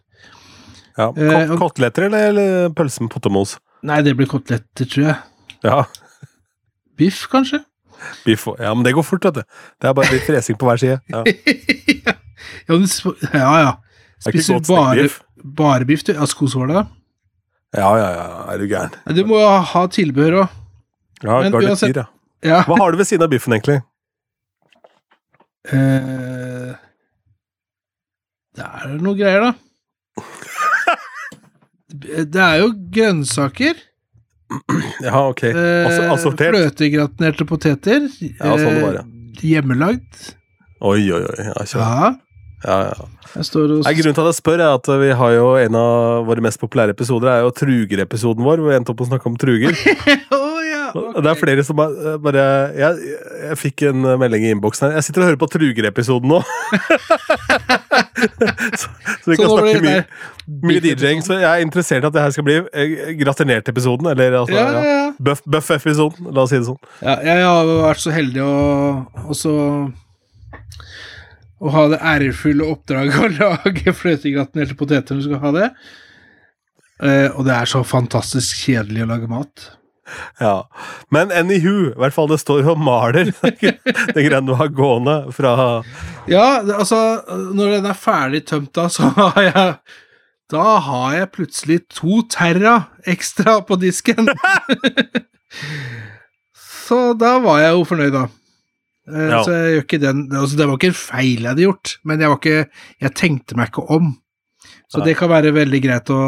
[0.98, 1.08] ja.
[1.16, 3.56] Eh, Koteletter eller, eller pølse med pottemos?
[3.84, 5.16] Nei, det blir koteletter, tror jeg.
[5.64, 5.82] Ja.
[6.96, 7.62] Biff, kanskje?
[8.24, 9.42] Biff Ja, men det går fort, vet du.
[9.80, 10.98] Det er bare litt fresing på hver side.
[11.10, 11.22] Ja.
[12.68, 12.76] ja,
[13.32, 13.72] ja, ja.
[14.24, 15.08] Ikke Spiser du bare,
[15.44, 16.12] bare biff, du?
[16.16, 16.86] Ja, skosåla?
[17.74, 18.26] Ja, ja, ja.
[18.52, 18.94] Er du gæren.
[19.16, 20.60] Du må jo ha tilbehør òg.
[21.24, 22.06] Ja, garnityr, ja.
[22.44, 22.60] Ja.
[22.68, 23.80] Hva har du ved siden av biffen, egentlig?
[25.72, 26.74] Eh,
[28.54, 29.54] det er noe greier, da.
[31.94, 33.78] Det er jo grønnsaker.
[35.06, 35.42] Ja, ok.
[35.50, 36.54] Eh, Ass- Assortert?
[36.54, 38.06] Fløtegratinerte poteter.
[38.20, 39.04] Ja, sånn det var, ja.
[39.04, 40.22] eh, Hjemmelagd.
[40.84, 41.48] Oi, oi, oi.
[41.48, 41.64] Ja.
[41.74, 42.12] Ja.
[42.64, 43.08] Ja, ja.
[43.34, 46.60] Nei, grunnen til at jeg spør, er at vi har jo en av våre mest
[46.62, 49.74] populære episoder er jo Truger-episoden vår, hvor vi endte opp å snakke om truger.
[50.94, 52.42] Og Det er flere som bare, bare
[52.78, 53.14] jeg,
[53.48, 54.94] jeg fikk en melding i innboksen her.
[55.00, 56.38] Jeg sitter og hører på Truger-episoden nå.
[58.78, 58.88] så,
[59.24, 60.04] så vi Så kan nå snakke mye,
[60.68, 61.22] mye DJ-ing.
[61.26, 64.10] Så jeg er interessert i at det her skal bli eh, gratinert-episoden.
[64.12, 64.94] Eller altså, Ja, ja, ja.
[65.04, 65.10] ja.
[65.30, 66.80] Buff- Buff-episoden, la oss si det sånn.
[67.02, 68.54] Jeg har vært så heldig å
[69.34, 69.52] også
[71.64, 73.28] å ha det ærefulle oppdraget å
[73.64, 75.68] lage fløtegratinerte poteter når du skal ha det.
[77.04, 79.70] Eh, og det er så fantastisk kjedelig å lage mat.
[80.40, 80.66] Ja.
[81.14, 85.14] Men anywho, i hvert fall det står jo og maler det greiene du har gående
[85.32, 85.54] fra
[86.30, 86.98] Ja, altså,
[87.56, 89.74] når den er ferdig tømt da, så har jeg
[90.52, 92.74] Da har jeg plutselig to terra
[93.08, 94.28] ekstra på disken.
[96.86, 98.26] så da var jeg jo fornøyd, da.
[99.08, 99.40] Eh, Ja.
[99.44, 102.20] Så jeg gjør ikke den altså, Det var ikke en feil jeg hadde gjort, men
[102.22, 102.68] jeg var ikke
[103.04, 104.14] Jeg tenkte meg ikke om.
[104.88, 105.08] Så Nei.
[105.10, 106.20] det kan være veldig greit å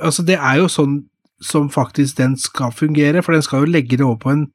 [0.00, 1.02] Altså, det er jo sånn
[1.42, 4.46] som faktisk den skal fungere, for den skal jo legge det over på en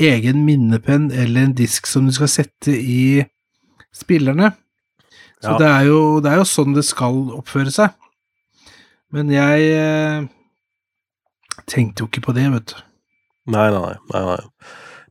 [0.00, 3.24] egen minnepenn eller en disk som du skal sette i
[3.94, 4.52] spillerne.
[5.42, 5.58] Så Ja.
[5.58, 7.92] det, er jo, det er jo sånn det skal oppføre seg.
[9.12, 10.24] Men jeg eh,
[11.70, 12.76] tenkte jo ikke på det, vet du.
[13.52, 13.96] Nei, nei, nei.
[14.12, 14.40] nei, nei.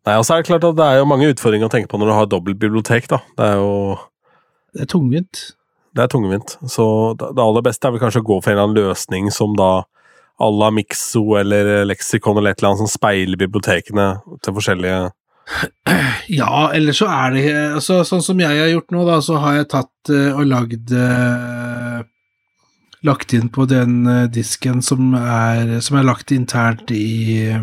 [0.05, 1.97] Nei, og så er det klart at det er jo mange utfordringer å tenke på
[1.97, 3.21] når du har dobbelt bibliotek, da.
[3.37, 3.71] Det er jo
[4.75, 5.43] Det er tungvint.
[5.95, 6.57] det er tungvint.
[6.69, 6.85] Så
[7.17, 9.55] det det aller beste er vel kanskje å gå for en eller annen løsning som
[9.57, 9.85] da
[10.39, 14.07] à la Mixo eller Leksikon eller et eller annet som speiler bibliotekene
[14.43, 14.97] til forskjellige
[16.39, 19.59] Ja, eller så er det altså, Sånn som jeg har gjort nå, da, så har
[19.59, 21.99] jeg tatt eh, og lagd eh,
[23.05, 27.53] Lagt inn på den eh, disken som er, som er lagt internt i,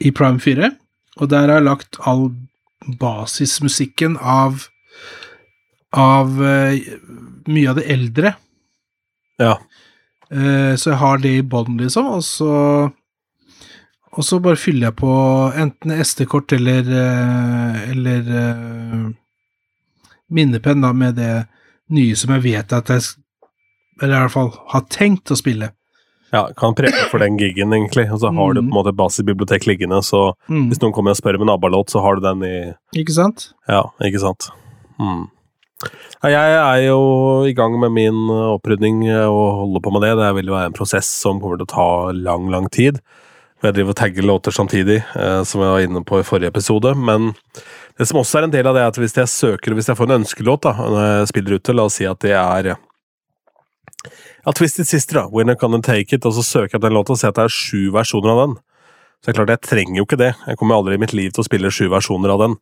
[0.00, 0.70] i Prime 4.
[1.20, 2.30] Og der har jeg lagt all
[2.98, 4.64] basismusikken av
[5.92, 6.80] av eh,
[7.52, 8.34] mye av det eldre.
[9.40, 9.58] Ja.
[10.32, 12.52] Eh, så jeg har det i bånn, liksom, og så
[14.12, 15.10] og så bare fyller jeg på
[15.56, 19.06] enten SD-kort eller eh, eller eh,
[20.32, 21.46] minnepenn da, med det
[21.92, 23.02] nye som jeg vet at jeg
[24.02, 25.68] Eller i hvert fall har tenkt å spille.
[26.32, 28.06] Ja, kan prege for den gigen, egentlig.
[28.10, 28.74] Og så har du på en Mm.
[28.74, 30.68] måte basisbibliotek liggende, så Mm.
[30.70, 33.52] hvis noen kommer og spør om en ABBA-låt, så har du den i Ikke sant?
[33.68, 34.48] Ja, ikke sant.
[34.98, 35.28] Mm.
[36.22, 37.00] Jeg er jo
[37.48, 40.12] i gang med min eh, opprydning eh, og holder på med det.
[40.20, 43.00] Det vil være en prosess som kommer til å ta lang, lang tid.
[43.62, 46.94] Jeg driver og tagger låter samtidig, eh, som jeg var inne på i forrige episode.
[46.98, 47.32] Men
[47.98, 49.98] det som også er en del av det, er at hvis jeg søker, hvis jeg
[49.98, 52.74] får en ønskelåt da, når jeg spiller ute, la oss si at det er
[54.42, 55.28] ja, Twisted Sister, da.
[55.30, 56.26] Winner Can You Take It.
[56.26, 58.40] Og så søker jeg på den låta og ser at det er sju versjoner av
[58.46, 58.56] den.
[59.22, 60.32] Så det er klart, jeg trenger jo ikke det.
[60.50, 62.56] Jeg kommer aldri i mitt liv til å spille sju versjoner av den.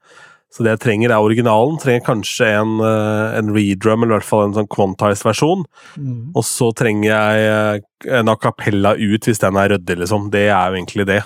[0.51, 1.77] Så det jeg trenger, er originalen.
[1.79, 5.63] Trenger kanskje en, eh, en redrum, eller i hvert fall en sånn quantized versjon.
[5.95, 6.33] Mm.
[6.35, 10.31] Og så trenger jeg eh, en a cappella ut hvis den er ryddig, liksom.
[10.35, 11.21] Det er jo egentlig det.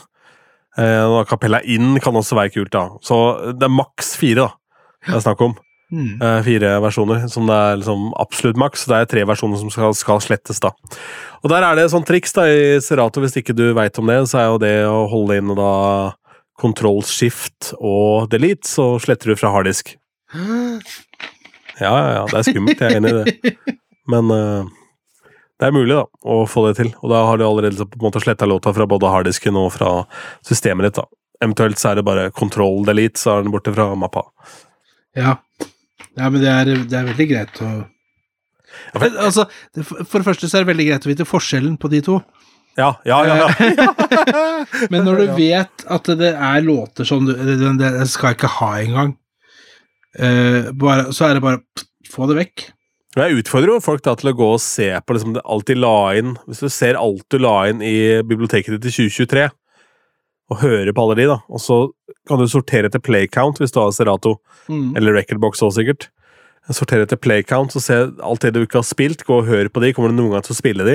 [0.77, 2.89] Eh, En a cappella inn kan også være kult, da.
[3.01, 3.17] Så
[3.57, 4.51] det er maks fire, da.
[5.09, 5.55] Det er snakk om.
[5.95, 6.21] Mm.
[6.21, 8.85] Eh, fire versjoner, som det er liksom absolutt maks.
[8.91, 10.73] Det er tre versjoner som skal, skal slettes, da.
[11.45, 14.21] Og der er det sånn triks da i Serato, hvis ikke du veit om det,
[14.29, 15.73] så er jo det å holde inn da
[16.61, 19.97] control shift og delete, så sletter du fra harddisk.
[20.35, 23.77] Ja, ja, ja, det er skummelt, jeg er enig i det.
[24.11, 24.69] Men uh,
[25.59, 26.93] det er mulig, da, å få det til.
[27.03, 29.91] Og da har du allerede på en måte sletta låta fra både harddisken og fra
[30.47, 31.09] systemet ditt, da.
[31.43, 34.23] Eventuelt så er det bare control delete, så er den borte fra mappa.
[35.19, 35.35] Ja.
[36.15, 37.73] ja, men det er, det er veldig greit å
[38.95, 39.45] Ja, for- Altså,
[40.07, 42.17] for det første så er det veldig greit å vite forskjellen på de to.
[42.77, 43.35] Ja, ja, ja.
[43.47, 43.89] ja.
[44.93, 48.51] Men når du vet at det er låter som du det, det det skal ikke
[48.59, 49.13] ha engang,
[50.19, 51.63] uh, bare, så er det bare
[52.11, 52.69] få det vekk.
[53.15, 55.69] Men Jeg utfordrer jo folk da til å gå og se på liksom det alt
[55.71, 57.95] de la inn Hvis du ser alt du la inn i
[58.27, 59.45] biblioteket ditt i 2023,
[60.51, 61.77] og hører på alle de, da, og så
[62.29, 64.97] kan du sortere etter play count hvis du har Serato, Mm.
[64.97, 66.09] eller Recordbox òg, sikkert.
[66.73, 69.83] Sortere etter playcount og se alt det du ikke har spilt, gå og hør på
[69.85, 70.95] de, kommer du noen gang til å spille de?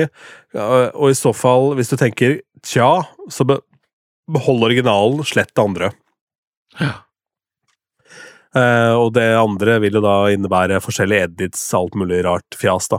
[0.58, 5.92] Og i så fall, hvis du tenker tja, så behold originalen, slett det andre.
[6.80, 6.96] Ja.
[8.50, 12.98] Uh, og det andre vil jo da innebære forskjellige edits, alt mulig rart fjas, da.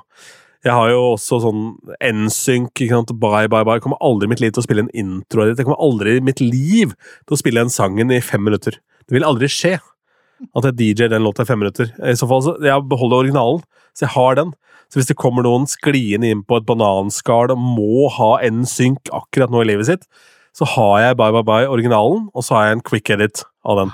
[0.62, 1.62] Jeg har jo også sånn
[2.05, 3.79] NSYNC, ikke sant, bye, bye, bye.
[3.79, 5.57] Jeg kommer aldri i mitt liv til å spille en intro-edit.
[5.57, 5.63] det.
[5.63, 8.77] Jeg kommer aldri i mitt liv til å spille en sangen i fem minutter.
[9.01, 9.79] Det vil aldri skje
[10.58, 11.91] at jeg DJ den låta i fem minutter.
[11.99, 13.63] I så fall, så jeg beholder originalen,
[13.95, 14.54] så jeg har den.
[14.91, 19.54] Så hvis det kommer noen skliende inn på et bananskall og må ha NSYNC akkurat
[19.54, 20.08] nå i livet sitt,
[20.58, 23.80] så har jeg Bye Bye Bye originalen, og så har jeg en quick edit av
[23.80, 23.93] den.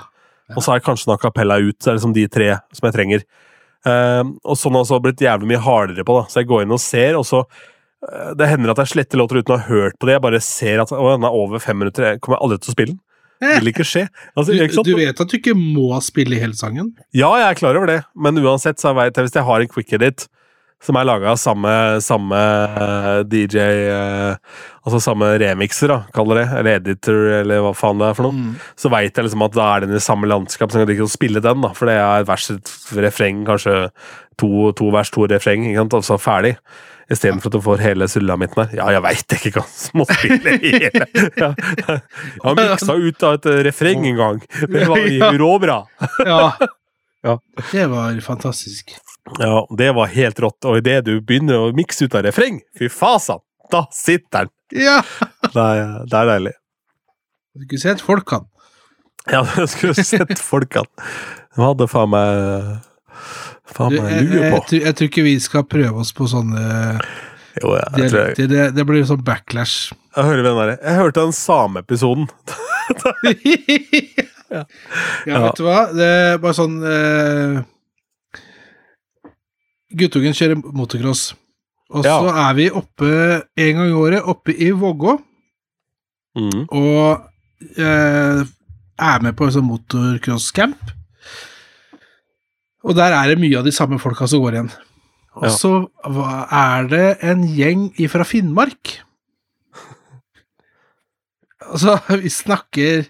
[0.56, 1.76] Og så har jeg kanskje en kapella ut.
[1.78, 3.24] Så er det liksom de tre som jeg trenger.
[3.86, 6.26] Uh, og sånn har jeg også blitt jævlig mye hardere på, da.
[6.30, 9.38] Så jeg går inn og ser, og så uh, Det hender at jeg sletter låter
[9.38, 10.16] uten å ha hørt på det.
[10.16, 12.08] Jeg bare ser at å, den er over fem minutter.
[12.10, 13.02] Jeg kommer aldri til å spille den.
[13.42, 14.06] Vil ikke skje.
[14.36, 14.86] Altså, Du, ikke sant?
[14.88, 16.92] du vet at du ikke må spille hele sangen?
[17.14, 19.68] Ja, jeg er klar over det, men uansett så vet jeg hvis jeg har en
[19.70, 20.26] quick edit
[20.80, 21.70] som er laga av samme,
[22.06, 23.58] samme eh, DJ
[23.90, 24.36] eh,
[24.86, 28.36] Altså samme remixer, da, kaller det, eller editor, eller hva faen det er for noe,
[28.38, 28.52] Mm.
[28.78, 31.08] så veit jeg liksom at da er den i samme landskap, så jeg kan ikke
[31.12, 33.74] spille den, da, for det er vers, et refreng, kanskje
[34.40, 36.54] to, to vers, to refreng, ikke sant, altså ferdig.
[37.08, 38.74] Istedenfor at du får hele sulamitten her.
[38.82, 41.06] Ja, jeg veit ikke hva som må spille hele.
[41.40, 41.52] Ja.
[42.44, 44.40] Har miksa ut av et refreng en gang.
[44.74, 45.82] Det var råbra.
[46.26, 46.42] Ja.
[47.26, 47.32] Ja.
[47.72, 48.92] Det var fantastisk.
[49.42, 50.62] Ja, det var helt rått.
[50.70, 53.42] Og idet du begynner å mikse ut av refreng, fy fasan,
[53.74, 54.52] da sitter den!
[54.86, 55.00] Ja!
[55.42, 56.52] Det er, det er deilig.
[57.58, 58.46] Du skulle sett folkene.
[59.34, 60.86] Ja, du skulle sett folkene.
[61.56, 62.38] De hadde faen meg
[63.76, 66.62] Faen Du, jeg, jeg, tror- jeg tror ikke vi skal prøve oss på sånne
[67.60, 68.46] Jo, ja, jeg, jeg, dialekter.
[68.52, 69.90] Det, det blir sånn backlash.
[70.16, 70.74] jeg hører der.
[70.78, 72.28] Jeg hørte den sameepisoden.
[74.48, 74.62] ja.
[75.26, 75.80] vet du hva?
[75.92, 77.58] Det er bare sånn uh,
[79.98, 81.30] Guttungen kjører motocross.
[81.88, 82.18] Og Ja.
[82.20, 83.08] så er vi oppe
[83.56, 85.18] en gang i året, oppe i Vågå,
[86.38, 86.66] Mm.
[86.70, 87.24] og
[87.80, 88.40] uh,
[89.00, 90.92] er med på en sånn motocross-camp.
[92.86, 94.72] Og der er det mye av de samme folka som går igjen.
[95.38, 95.70] Og så
[96.06, 96.34] ja.
[96.58, 98.96] er det en gjeng fra Finnmark.
[101.68, 103.08] Altså, vi snakker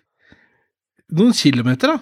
[1.14, 1.98] noen kilometer, da.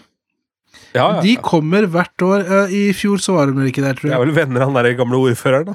[0.95, 1.21] Ja, ja.
[1.21, 2.47] De kommer hvert år.
[2.73, 4.29] I fjor så var de vel ikke der, tror Jeg er jeg.
[4.31, 5.75] vel venner av han der gamle ordføreren,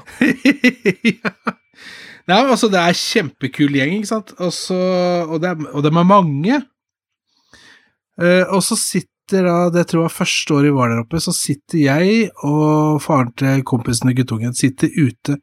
[1.12, 1.54] ja.
[2.32, 4.34] Nei, altså, det er kjempekul gjeng, ikke sant?
[4.42, 4.78] Også,
[5.28, 6.58] og, det er, og de er mange.
[8.18, 11.20] Uh, og så sitter da, det tror jeg var første året vi var der oppe,
[11.22, 15.36] så sitter jeg og faren til kompisen og guttungen sitter ute,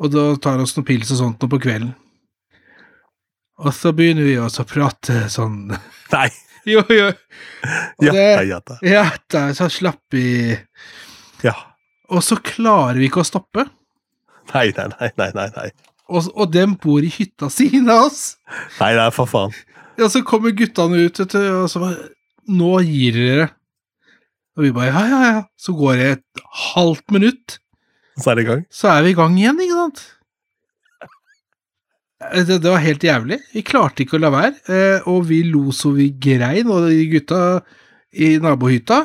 [0.00, 1.90] og da tar oss noen pils og sånt nå på kvelden.
[3.60, 5.66] Og så begynner vi også å prate sånn
[6.14, 6.28] Nei!
[6.68, 7.06] Jo, jo.
[8.00, 8.74] Og Ja, det- ja, da.
[8.84, 10.24] Ja, da, så slapp vi
[11.44, 11.54] ja.
[12.12, 13.64] Og så klarer vi ikke å stoppe.
[14.52, 15.46] Nei, nei, nei, nei, nei.
[15.56, 15.68] Nei,
[16.10, 18.36] Og, og dem bor i hytta siden av oss.
[18.80, 19.54] nei, nei for faen.
[20.00, 22.08] Og så kommer guttene ut, vet du, og så bare
[22.50, 23.48] Nå gir dere.
[24.58, 25.42] Og vi bare ja, ja, ja.
[25.60, 26.40] Så går det et
[26.74, 27.58] halvt minutt,
[28.20, 28.64] Så er det i gang.
[28.70, 30.00] så er vi i gang igjen, ikke sant?
[32.20, 33.38] Eh, Det, det var helt jævlig.
[33.54, 37.06] Vi klarte ikke å la være, eh, og vi lo så vi grein, og de
[37.12, 37.40] gutta
[38.12, 39.04] i nabohytta,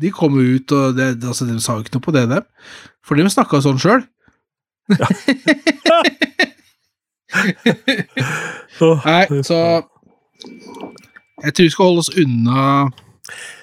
[0.00, 2.48] de kom ut, og det, altså, de sa jo ikke noe på det, dem.
[3.04, 4.02] For de snakka sånn sjøl.
[4.90, 5.08] Ja.
[9.06, 9.58] Nei, så.
[11.42, 12.64] Jeg tror vi skal holde oss unna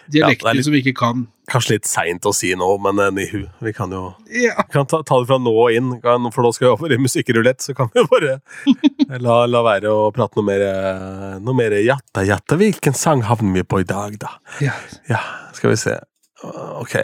[0.09, 1.27] dialekter Ja, litt- som vi ikke kan.
[1.49, 3.47] Kanskje litt seint å si nå, men nihu.
[3.61, 4.61] Vi kan jo Ja.
[4.71, 6.97] kan ta, ta det fra nå og inn, kan, for nå skal vi over i
[7.01, 8.35] musikkrulett, så kan vi bare
[9.25, 12.55] la, la være å prate noe mer eh, Noe mer jatta, jatta.
[12.59, 14.29] Hvilken sang havner vi på i dag, da?
[14.61, 14.73] ja.
[15.09, 15.21] Ja,
[15.53, 15.97] skal vi se.
[16.43, 16.99] Ok.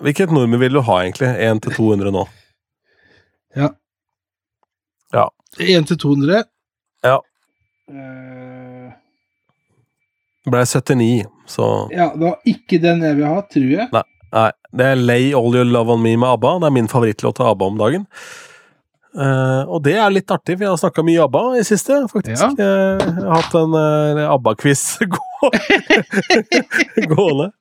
[0.00, 1.28] Hvilket nummer vil du ha, egentlig?
[1.36, 2.26] 1 til 200 nå?
[3.56, 3.68] Ja.
[5.12, 5.28] Ja.
[5.58, 6.44] 1 til 200.
[7.04, 7.18] Ja.
[7.90, 8.43] Eh,
[10.44, 13.88] Det ble 79, så ja, det var ikke den jeg vil ha, tror jeg.
[13.94, 14.50] Nei.
[14.74, 16.56] Det er Lay All Your Love On Me med ABBA.
[16.58, 18.08] Det er min favorittlåt av ABBA om dagen.
[19.14, 22.58] Uh, og det er litt artig, for jeg har snakka mye ABBA i siste, faktisk.
[22.58, 24.82] Eh, jeg har hatt en uh, ABBA-quiz
[27.12, 27.52] gående.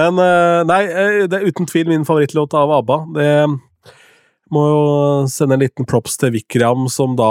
[0.00, 0.20] Men
[0.70, 0.82] nei,
[1.28, 2.98] det er uten tvil min favorittlåt av ABBA.
[3.18, 3.30] Det
[4.54, 4.82] må jo
[5.28, 7.30] sende en liten props til Vikram, som da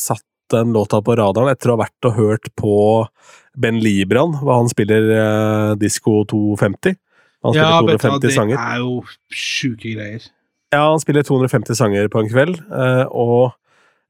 [0.00, 2.76] satt den låta på radaren etter å ha vært og hørt på
[3.56, 6.96] Ben Libran, hva han spiller eh, Disko 250.
[7.46, 8.96] Han spiller Ja, 250 du 250 det er jo
[9.32, 10.26] sjuke greier.
[10.74, 13.54] Ja, han spiller 250 sanger på en kveld, eh, og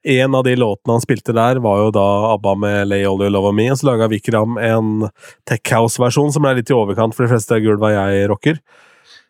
[0.06, 3.32] en av de låtene han spilte der, var jo da ABBA med Lay All Your
[3.34, 5.08] Love On Me, og så laga Vikram en
[5.48, 8.60] Tech House-versjon som er litt i overkant, for de fleste gulva jeg rocker.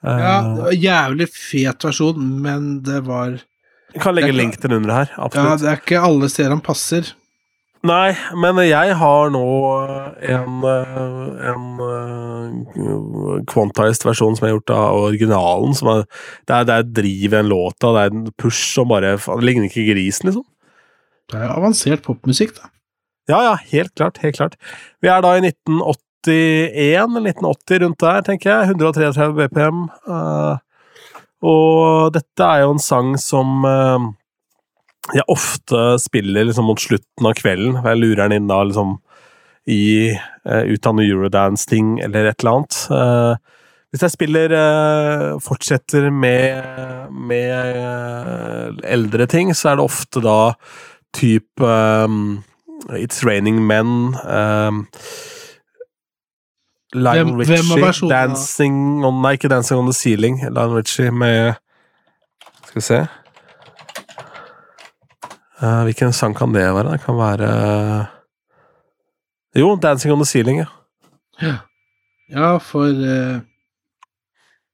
[0.05, 3.39] Eh, Ja, var Jævlig fet versjon, men det var
[3.97, 5.49] jeg kan legge link til den under her, Absolutt.
[5.49, 7.15] Ja, det er ikke alle steder han passer.
[7.87, 9.43] Nei, men jeg har nå
[10.27, 15.77] en, eh, en eh, quantized versjon som er gjort av originalen.
[15.77, 16.05] Som er,
[16.49, 19.45] det, er, det er driv i en låt, det er en push som bare Det
[19.45, 20.47] ligner ikke grisen, liksom.
[21.31, 22.71] Det er avansert popmusikk, da.
[23.31, 24.21] Ja, ja, helt klart.
[24.23, 24.55] Helt klart.
[25.03, 28.77] Vi er da i 1981, eller 1980 rundt der, tenker jeg.
[28.77, 29.89] 133 BPM.
[30.07, 30.63] eh,
[31.47, 34.07] og dette er jo en sang som eh,
[35.15, 37.79] jeg ofte spiller liksom mot slutten av kvelden.
[37.85, 38.97] Jeg lurer den inn da liksom
[39.71, 42.79] i uh, ut av noe Eurodance-ting eller et eller annet.
[42.95, 43.55] Eh,
[43.95, 50.39] hvis jeg spiller eh, Fortsetter med, med eh, eldre ting, så er det ofte da
[51.17, 51.71] type
[52.99, 54.13] It's Raining Men
[56.97, 58.09] Lionel Richie.
[58.09, 60.41] Dancing on Nei, ikke Dancing on the Ceiling.
[60.43, 61.55] Lionel Richie med
[62.67, 63.01] Skal vi se
[65.63, 66.93] uh, Hvilken sang kan det være?
[66.93, 67.51] Det kan være
[69.57, 71.57] Jo, Dancing on the Ceiling, ja.
[72.33, 73.41] Ja, for uh,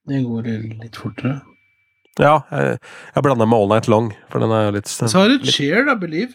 [0.07, 0.47] Det går
[0.81, 1.41] litt fortere.
[2.19, 2.79] Ja, jeg,
[3.15, 5.85] jeg blanda med All Night Long, for den er jo litt Så har du Cheer,
[5.87, 6.33] da, Believe.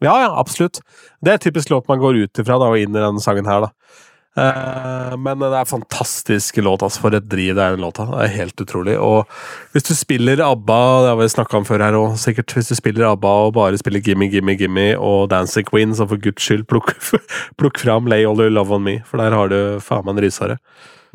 [0.00, 0.80] Ja, ja, absolutt.
[1.20, 3.66] Det er typisk låt man går ut ifra da, og inn i denne sangen her,
[3.66, 4.04] da.
[4.38, 7.02] Eh, men det er en fantastisk låt, altså.
[7.02, 8.06] For et driv det er den låta.
[8.10, 8.94] Det er helt utrolig.
[9.02, 9.26] Og
[9.74, 12.76] hvis du spiller ABBA, det har vi snakka om før her òg, sikkert hvis du
[12.78, 16.66] spiller ABBA og bare spiller Gimme, Gimme, Gimme og Dancing Queen, så for guds skyld,
[16.70, 16.94] plukk,
[17.60, 20.24] plukk fram Lay All Your Love On Me, for der har du faen meg en
[20.28, 20.58] rysare.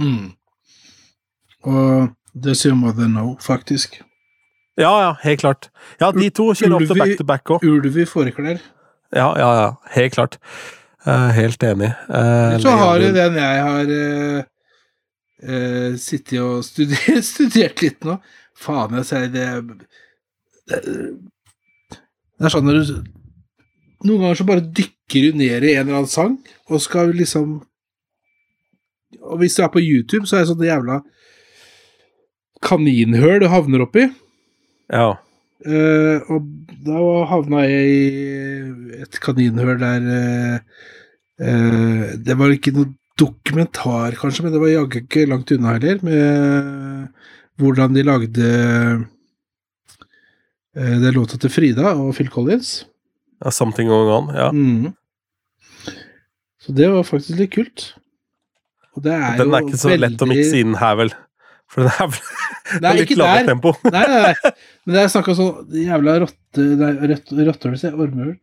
[0.01, 0.33] Mm.
[1.63, 4.01] Og Does Your Mother Know, faktisk.
[4.77, 5.69] Ja, ja, helt klart.
[6.01, 7.65] Ja, de to kjører ofte back to back òg.
[7.67, 8.57] Ulv i fåreklær.
[9.13, 9.67] Ja, ja, ja.
[9.93, 10.39] Helt klart.
[11.05, 11.91] Eh, helt enig.
[12.09, 13.91] Eh, Så har du den jeg har
[15.43, 18.17] uh, sittet og studert, studert litt nå.
[18.55, 19.47] Faen, jeg sier det
[20.69, 20.79] Det
[22.43, 22.95] det er sånn når du
[24.03, 26.33] Noen ganger så bare dykker du ned i en eller annen sang,
[26.67, 27.61] og skal liksom
[29.21, 30.97] Og hvis du er på YouTube, så er det sånne jævla
[32.63, 34.05] kaninhøl du havner oppi.
[34.91, 35.17] Ja.
[35.63, 36.47] Eh, og
[36.83, 36.99] da
[37.29, 40.07] havna jeg i et kaninhøl der
[41.39, 46.01] uh, Det var ikke noe dokumentar, kanskje, men det var jaggu ikke langt unna heller,
[46.03, 48.49] med hvordan de lagde
[50.73, 52.83] uh, det låta til Frida og Phil Collins.
[53.39, 53.51] ja.
[53.51, 54.35] Something Going On.
[54.35, 54.51] Ja.
[54.51, 54.93] Mm.
[56.59, 57.93] Så det var faktisk litt kult.
[58.95, 61.13] Og det er Den jo er ikke så lett å mikse inn her, vel.
[61.73, 62.17] For det er,
[62.83, 63.73] det er litt lavere tempo.
[63.89, 64.53] Nei, nei, nei.
[64.85, 67.95] Men det er snakk om sånn jævla rottehøl, sier jeg.
[67.97, 68.35] Ormehøl.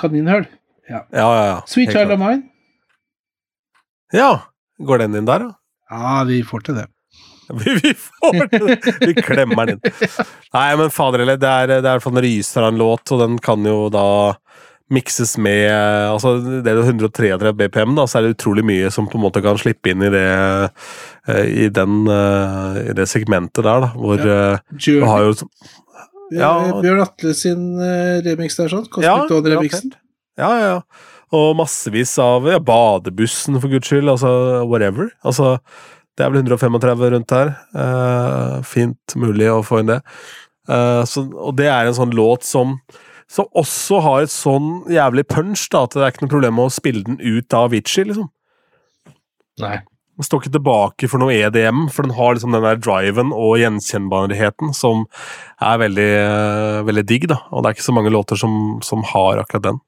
[0.00, 0.48] Kaninhøl.
[0.90, 1.60] Ja, ja, ja.
[1.70, 2.18] Sweet Helt Child klart.
[2.18, 2.42] of Mine.
[4.14, 4.32] Ja.
[4.84, 5.54] Går den inn der, da?
[5.94, 6.88] Ja, vi får til det.
[7.60, 8.92] Vi, vi får til det!
[9.04, 9.96] Vi klemmer den inn.
[10.56, 12.80] Nei, men fader heller, det er, det er i hvert fall en ryser av en
[12.80, 14.04] låt, og den kan jo da
[14.92, 19.08] mikses med altså Det er jo 133 BPM, da, så er det utrolig mye som
[19.08, 23.64] på en måte kan slippe inn i det eh, i, den, eh, i det segmentet
[23.64, 24.58] der, da, hvor ja.
[24.76, 25.32] du har jo
[26.34, 26.52] ja.
[26.82, 27.66] Bjørn Atle sin
[28.24, 28.86] remix der, sånn.
[28.90, 29.04] Cosmic.
[29.04, 29.18] Ja,
[30.40, 30.78] ja, ja.
[31.34, 34.10] Og massevis av ja, badebussen, for guds skyld.
[34.10, 34.30] Altså
[34.68, 35.10] whatever.
[35.26, 35.56] Altså,
[36.14, 37.52] det er vel 135 rundt her.
[37.74, 40.00] Uh, fint mulig å få inn det.
[40.70, 42.78] Uh, så, og det er en sånn låt som
[43.30, 46.68] som også har et sånn jævlig punch, da, at det er ikke noe problem med
[46.68, 48.30] å spille den ut av Avicii, liksom.
[49.62, 49.78] Nei.
[50.14, 53.56] Den står ikke tilbake for noe EDM, for den har liksom den der driven og
[53.58, 55.08] gjenkjennbarheten som
[55.58, 56.12] er veldig,
[56.86, 57.40] veldig digg, da.
[57.50, 59.80] Og det er ikke så mange låter som, som har akkurat den.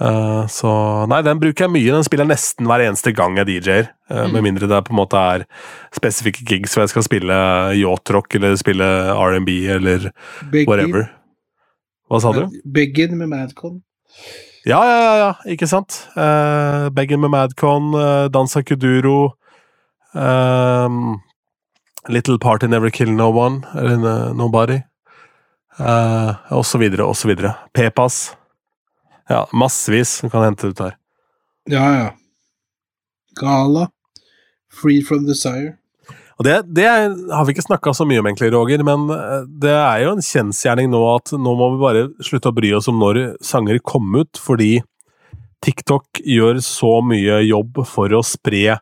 [0.00, 0.70] Uh, så
[1.12, 1.92] Nei, den bruker jeg mye.
[1.92, 3.90] Den spiller jeg nesten hver eneste gang jeg DJ-er.
[4.08, 5.44] eh, Med mindre det på en måte er
[5.92, 7.40] spesifikke gigs hvor jeg skal spille
[7.76, 10.08] yacht-rock eller spille R&B eller
[10.64, 11.10] whatever.
[12.10, 12.44] Hva sa du?
[12.66, 13.80] Beggin med Madcon.
[14.66, 16.02] Ja, ja, ja, ja, ikke sant?
[16.18, 19.30] Uh, Beggen med Madcon, uh, Dansa Kuduro
[20.12, 21.16] uh,
[22.08, 24.82] Little Party Never Kill No One, eller Nobody.
[25.78, 27.54] Uh, og så videre, og så videre.
[27.72, 28.36] Pepas.
[29.30, 30.96] Ja, massevis som kan hente ut her.
[31.70, 32.10] Ja, ja.
[33.40, 33.88] Gala.
[34.82, 35.79] Free from Desire.
[36.40, 39.74] Og det, det har vi ikke snakka så mye om, egentlig, Roger, men eh, det
[39.76, 42.96] er jo en kjensgjerning nå at nå må vi bare slutte å bry oss om
[43.02, 44.78] når sanger kom ut, fordi
[45.60, 48.78] TikTok gjør så mye jobb for å spre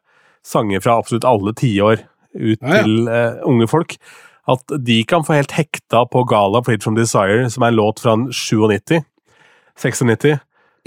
[0.46, 2.04] sanger fra absolutt alle tiår
[2.38, 2.82] ut Ja, ja.
[2.84, 3.96] til uh, unge folk,
[4.48, 7.98] at de kan få helt hekta på Gala Played From Desire, som er en låt
[8.04, 9.02] fra 97.
[9.78, 10.38] 96.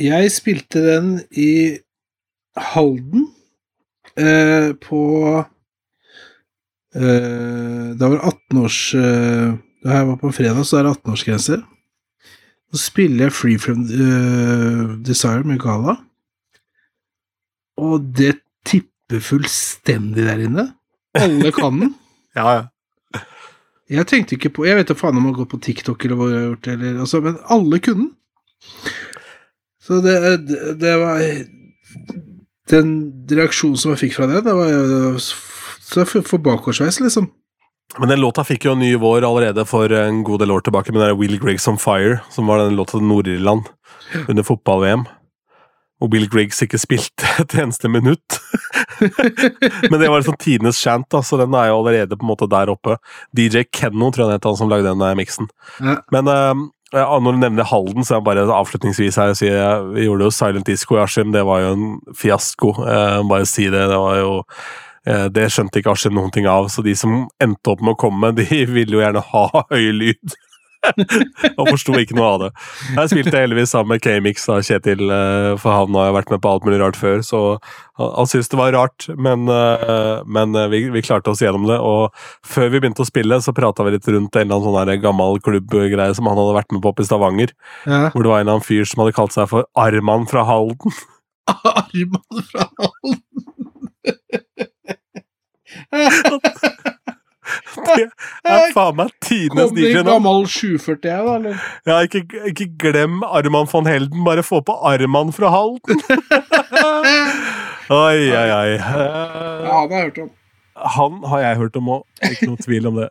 [0.01, 1.51] Jeg spilte den i
[2.71, 3.27] Halden
[4.15, 5.01] uh, på
[6.91, 9.53] Det var 18-års eh,
[9.85, 11.61] Da jeg var på fredag, så er det 18-årsgrense.
[12.71, 15.95] Så spiller jeg Free From eh, Desire med Gala,
[17.81, 18.37] og det
[18.67, 20.67] tipper fullstendig der inne.
[21.17, 21.95] Alle kan den.
[22.35, 22.67] Ja, ja.
[23.91, 26.15] Jeg tenkte ikke på Jeg vet da faen om jeg har gått på TikTok eller
[26.15, 28.13] hva jeg har gjort, eller, altså, men alle kunne den.
[29.83, 30.13] Så det,
[30.47, 31.19] det, det var
[32.71, 32.93] Den
[33.27, 35.19] reaksjonen som jeg fikk fra det, det var
[35.91, 37.29] så for, for bakoversveis, liksom.
[37.99, 40.93] Men den låta fikk jo en ny vår allerede for en god del år tilbake,
[40.95, 43.67] med den Will Griggs On Fire, som var den låta til Nord-Irland
[44.27, 45.03] under fotball-VM.
[46.01, 48.39] Og Will Griggs ikke spilte et eneste minutt.
[49.91, 52.49] Men det var liksom tidenes chant, da, så den er jo allerede på en måte
[52.49, 52.97] der oppe.
[53.37, 55.51] DJ Kenno tror jeg han het, han som lagde den miksen.
[55.83, 55.99] Ja.
[56.15, 59.83] Men uh, når du nevner Halden, så er jeg bare avslutningsvis her å si eh,
[59.93, 61.85] Vi gjorde jo Silent Disco i Askim, det var jo en
[62.17, 62.73] fiasko.
[62.81, 63.85] Uh, bare si det.
[63.91, 64.71] Det var jo eh,
[65.03, 68.33] Det skjønte ikke Askim noen ting av, så de som endte opp med å komme,
[68.37, 68.45] de
[68.75, 70.35] ville jo gjerne ha høy lyd.
[71.59, 72.49] og forsto ikke noe av det.
[72.95, 76.41] Jeg spilte heldigvis sammen med K-Mix og Kjetil, eh, for han har jo vært med
[76.43, 77.41] på alt mulig rart før, så
[78.01, 81.77] han, syntes det var rart, men, eh, men eh, vi, vi klarte oss gjennom det.
[81.77, 82.09] Og
[82.47, 85.41] før vi begynte å spille, så prata vi litt rundt en eller annen sånn gammel
[85.45, 87.53] klubbgreie som han hadde vært med på oppe i Stavanger,
[87.85, 88.07] Ja.
[88.09, 90.97] hvor det var en eller annen fyr som hadde kalt seg for Arman fra Halden.
[91.75, 93.21] Arman fra Halden!
[97.71, 98.05] Det
[98.47, 100.09] er faen meg tidenes det en DJ-navn.
[100.11, 101.63] gammel 740 her, da, eller?
[101.89, 102.21] Ja, ikke,
[102.51, 106.03] ikke glem Arman von Helden, bare få på Arman fra Halden.
[107.91, 108.69] Oi, oi, oi.
[108.79, 110.29] Ja, han har jeg hørt om.
[110.95, 113.09] Han har jeg hørt om òg, ikke noe tvil om det.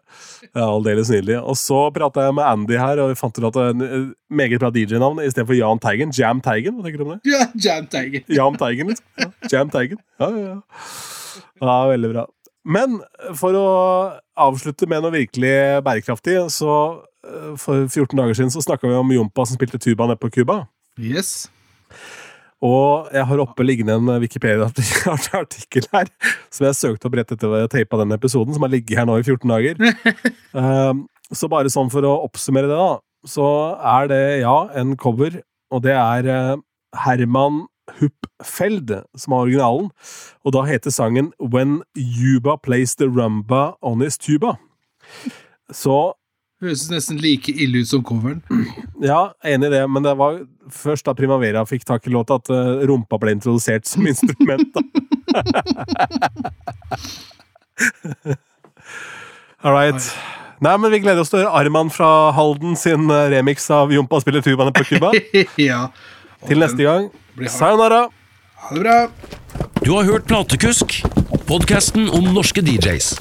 [0.55, 1.37] Ja, Aldeles nydelig.
[1.43, 3.85] Og så prata jeg med Andy her, og vi fant ut at det er en
[3.85, 4.07] eh,
[4.41, 6.15] meget bra DJ-navn istedenfor Jan Teigen.
[6.17, 7.21] Jam Teigen, hva tenker du om det?
[7.29, 8.25] Ja, Jam Teigen.
[8.33, 9.07] Jam Teigen, liksom.
[9.21, 10.01] Ja, Jam Teigen.
[10.23, 10.59] Ja, ja, ja.
[11.61, 12.25] ja, veldig bra.
[12.71, 13.01] Men
[13.39, 13.69] for å
[14.39, 15.55] avslutte med noe virkelig
[15.87, 16.75] bærekraftig, så
[17.27, 20.31] eh, for 14 dager siden så snakka vi om Jompa som spilte tuba nede på
[20.39, 20.63] Cuba.
[21.01, 21.49] Yes.
[22.61, 26.11] Og jeg har oppe liggende en Wikipedia-artikkel her,
[26.53, 29.17] som jeg søkte opp rett etter å teipa den episoden, som har ligget her nå
[29.17, 29.81] i 14 dager.
[30.53, 31.07] Um,
[31.39, 33.47] så bare sånn for å oppsummere det, da, så
[33.97, 35.41] er det, ja, en cover,
[35.73, 36.61] og det er eh,
[37.07, 37.65] Herman
[37.99, 39.91] Huppfeld som er originalen,
[40.45, 44.57] og da heter sangen When Yuba Plays the Rumba on His Tuba.
[45.73, 46.15] Så
[46.61, 48.43] Høres nesten like ille ut som coveren.
[49.01, 52.51] Ja, enig i det, men det var først da Primavera fikk tak i låta at
[52.53, 54.69] eh, rumpa ble introdusert som instrument.
[59.65, 60.13] All right.
[60.61, 63.89] Nei, men vi gleder oss til å høre Arman fra Halden sin eh, remix av
[63.97, 65.17] Jompa spiller tubaene på Cuba.
[65.71, 65.87] ja.
[66.45, 67.09] Til neste gang.
[67.49, 68.09] Sayonara!
[68.55, 69.09] Ha det bra.
[69.85, 71.03] Du har hørt Platekusk,
[71.47, 73.15] podkasten om norske DJs.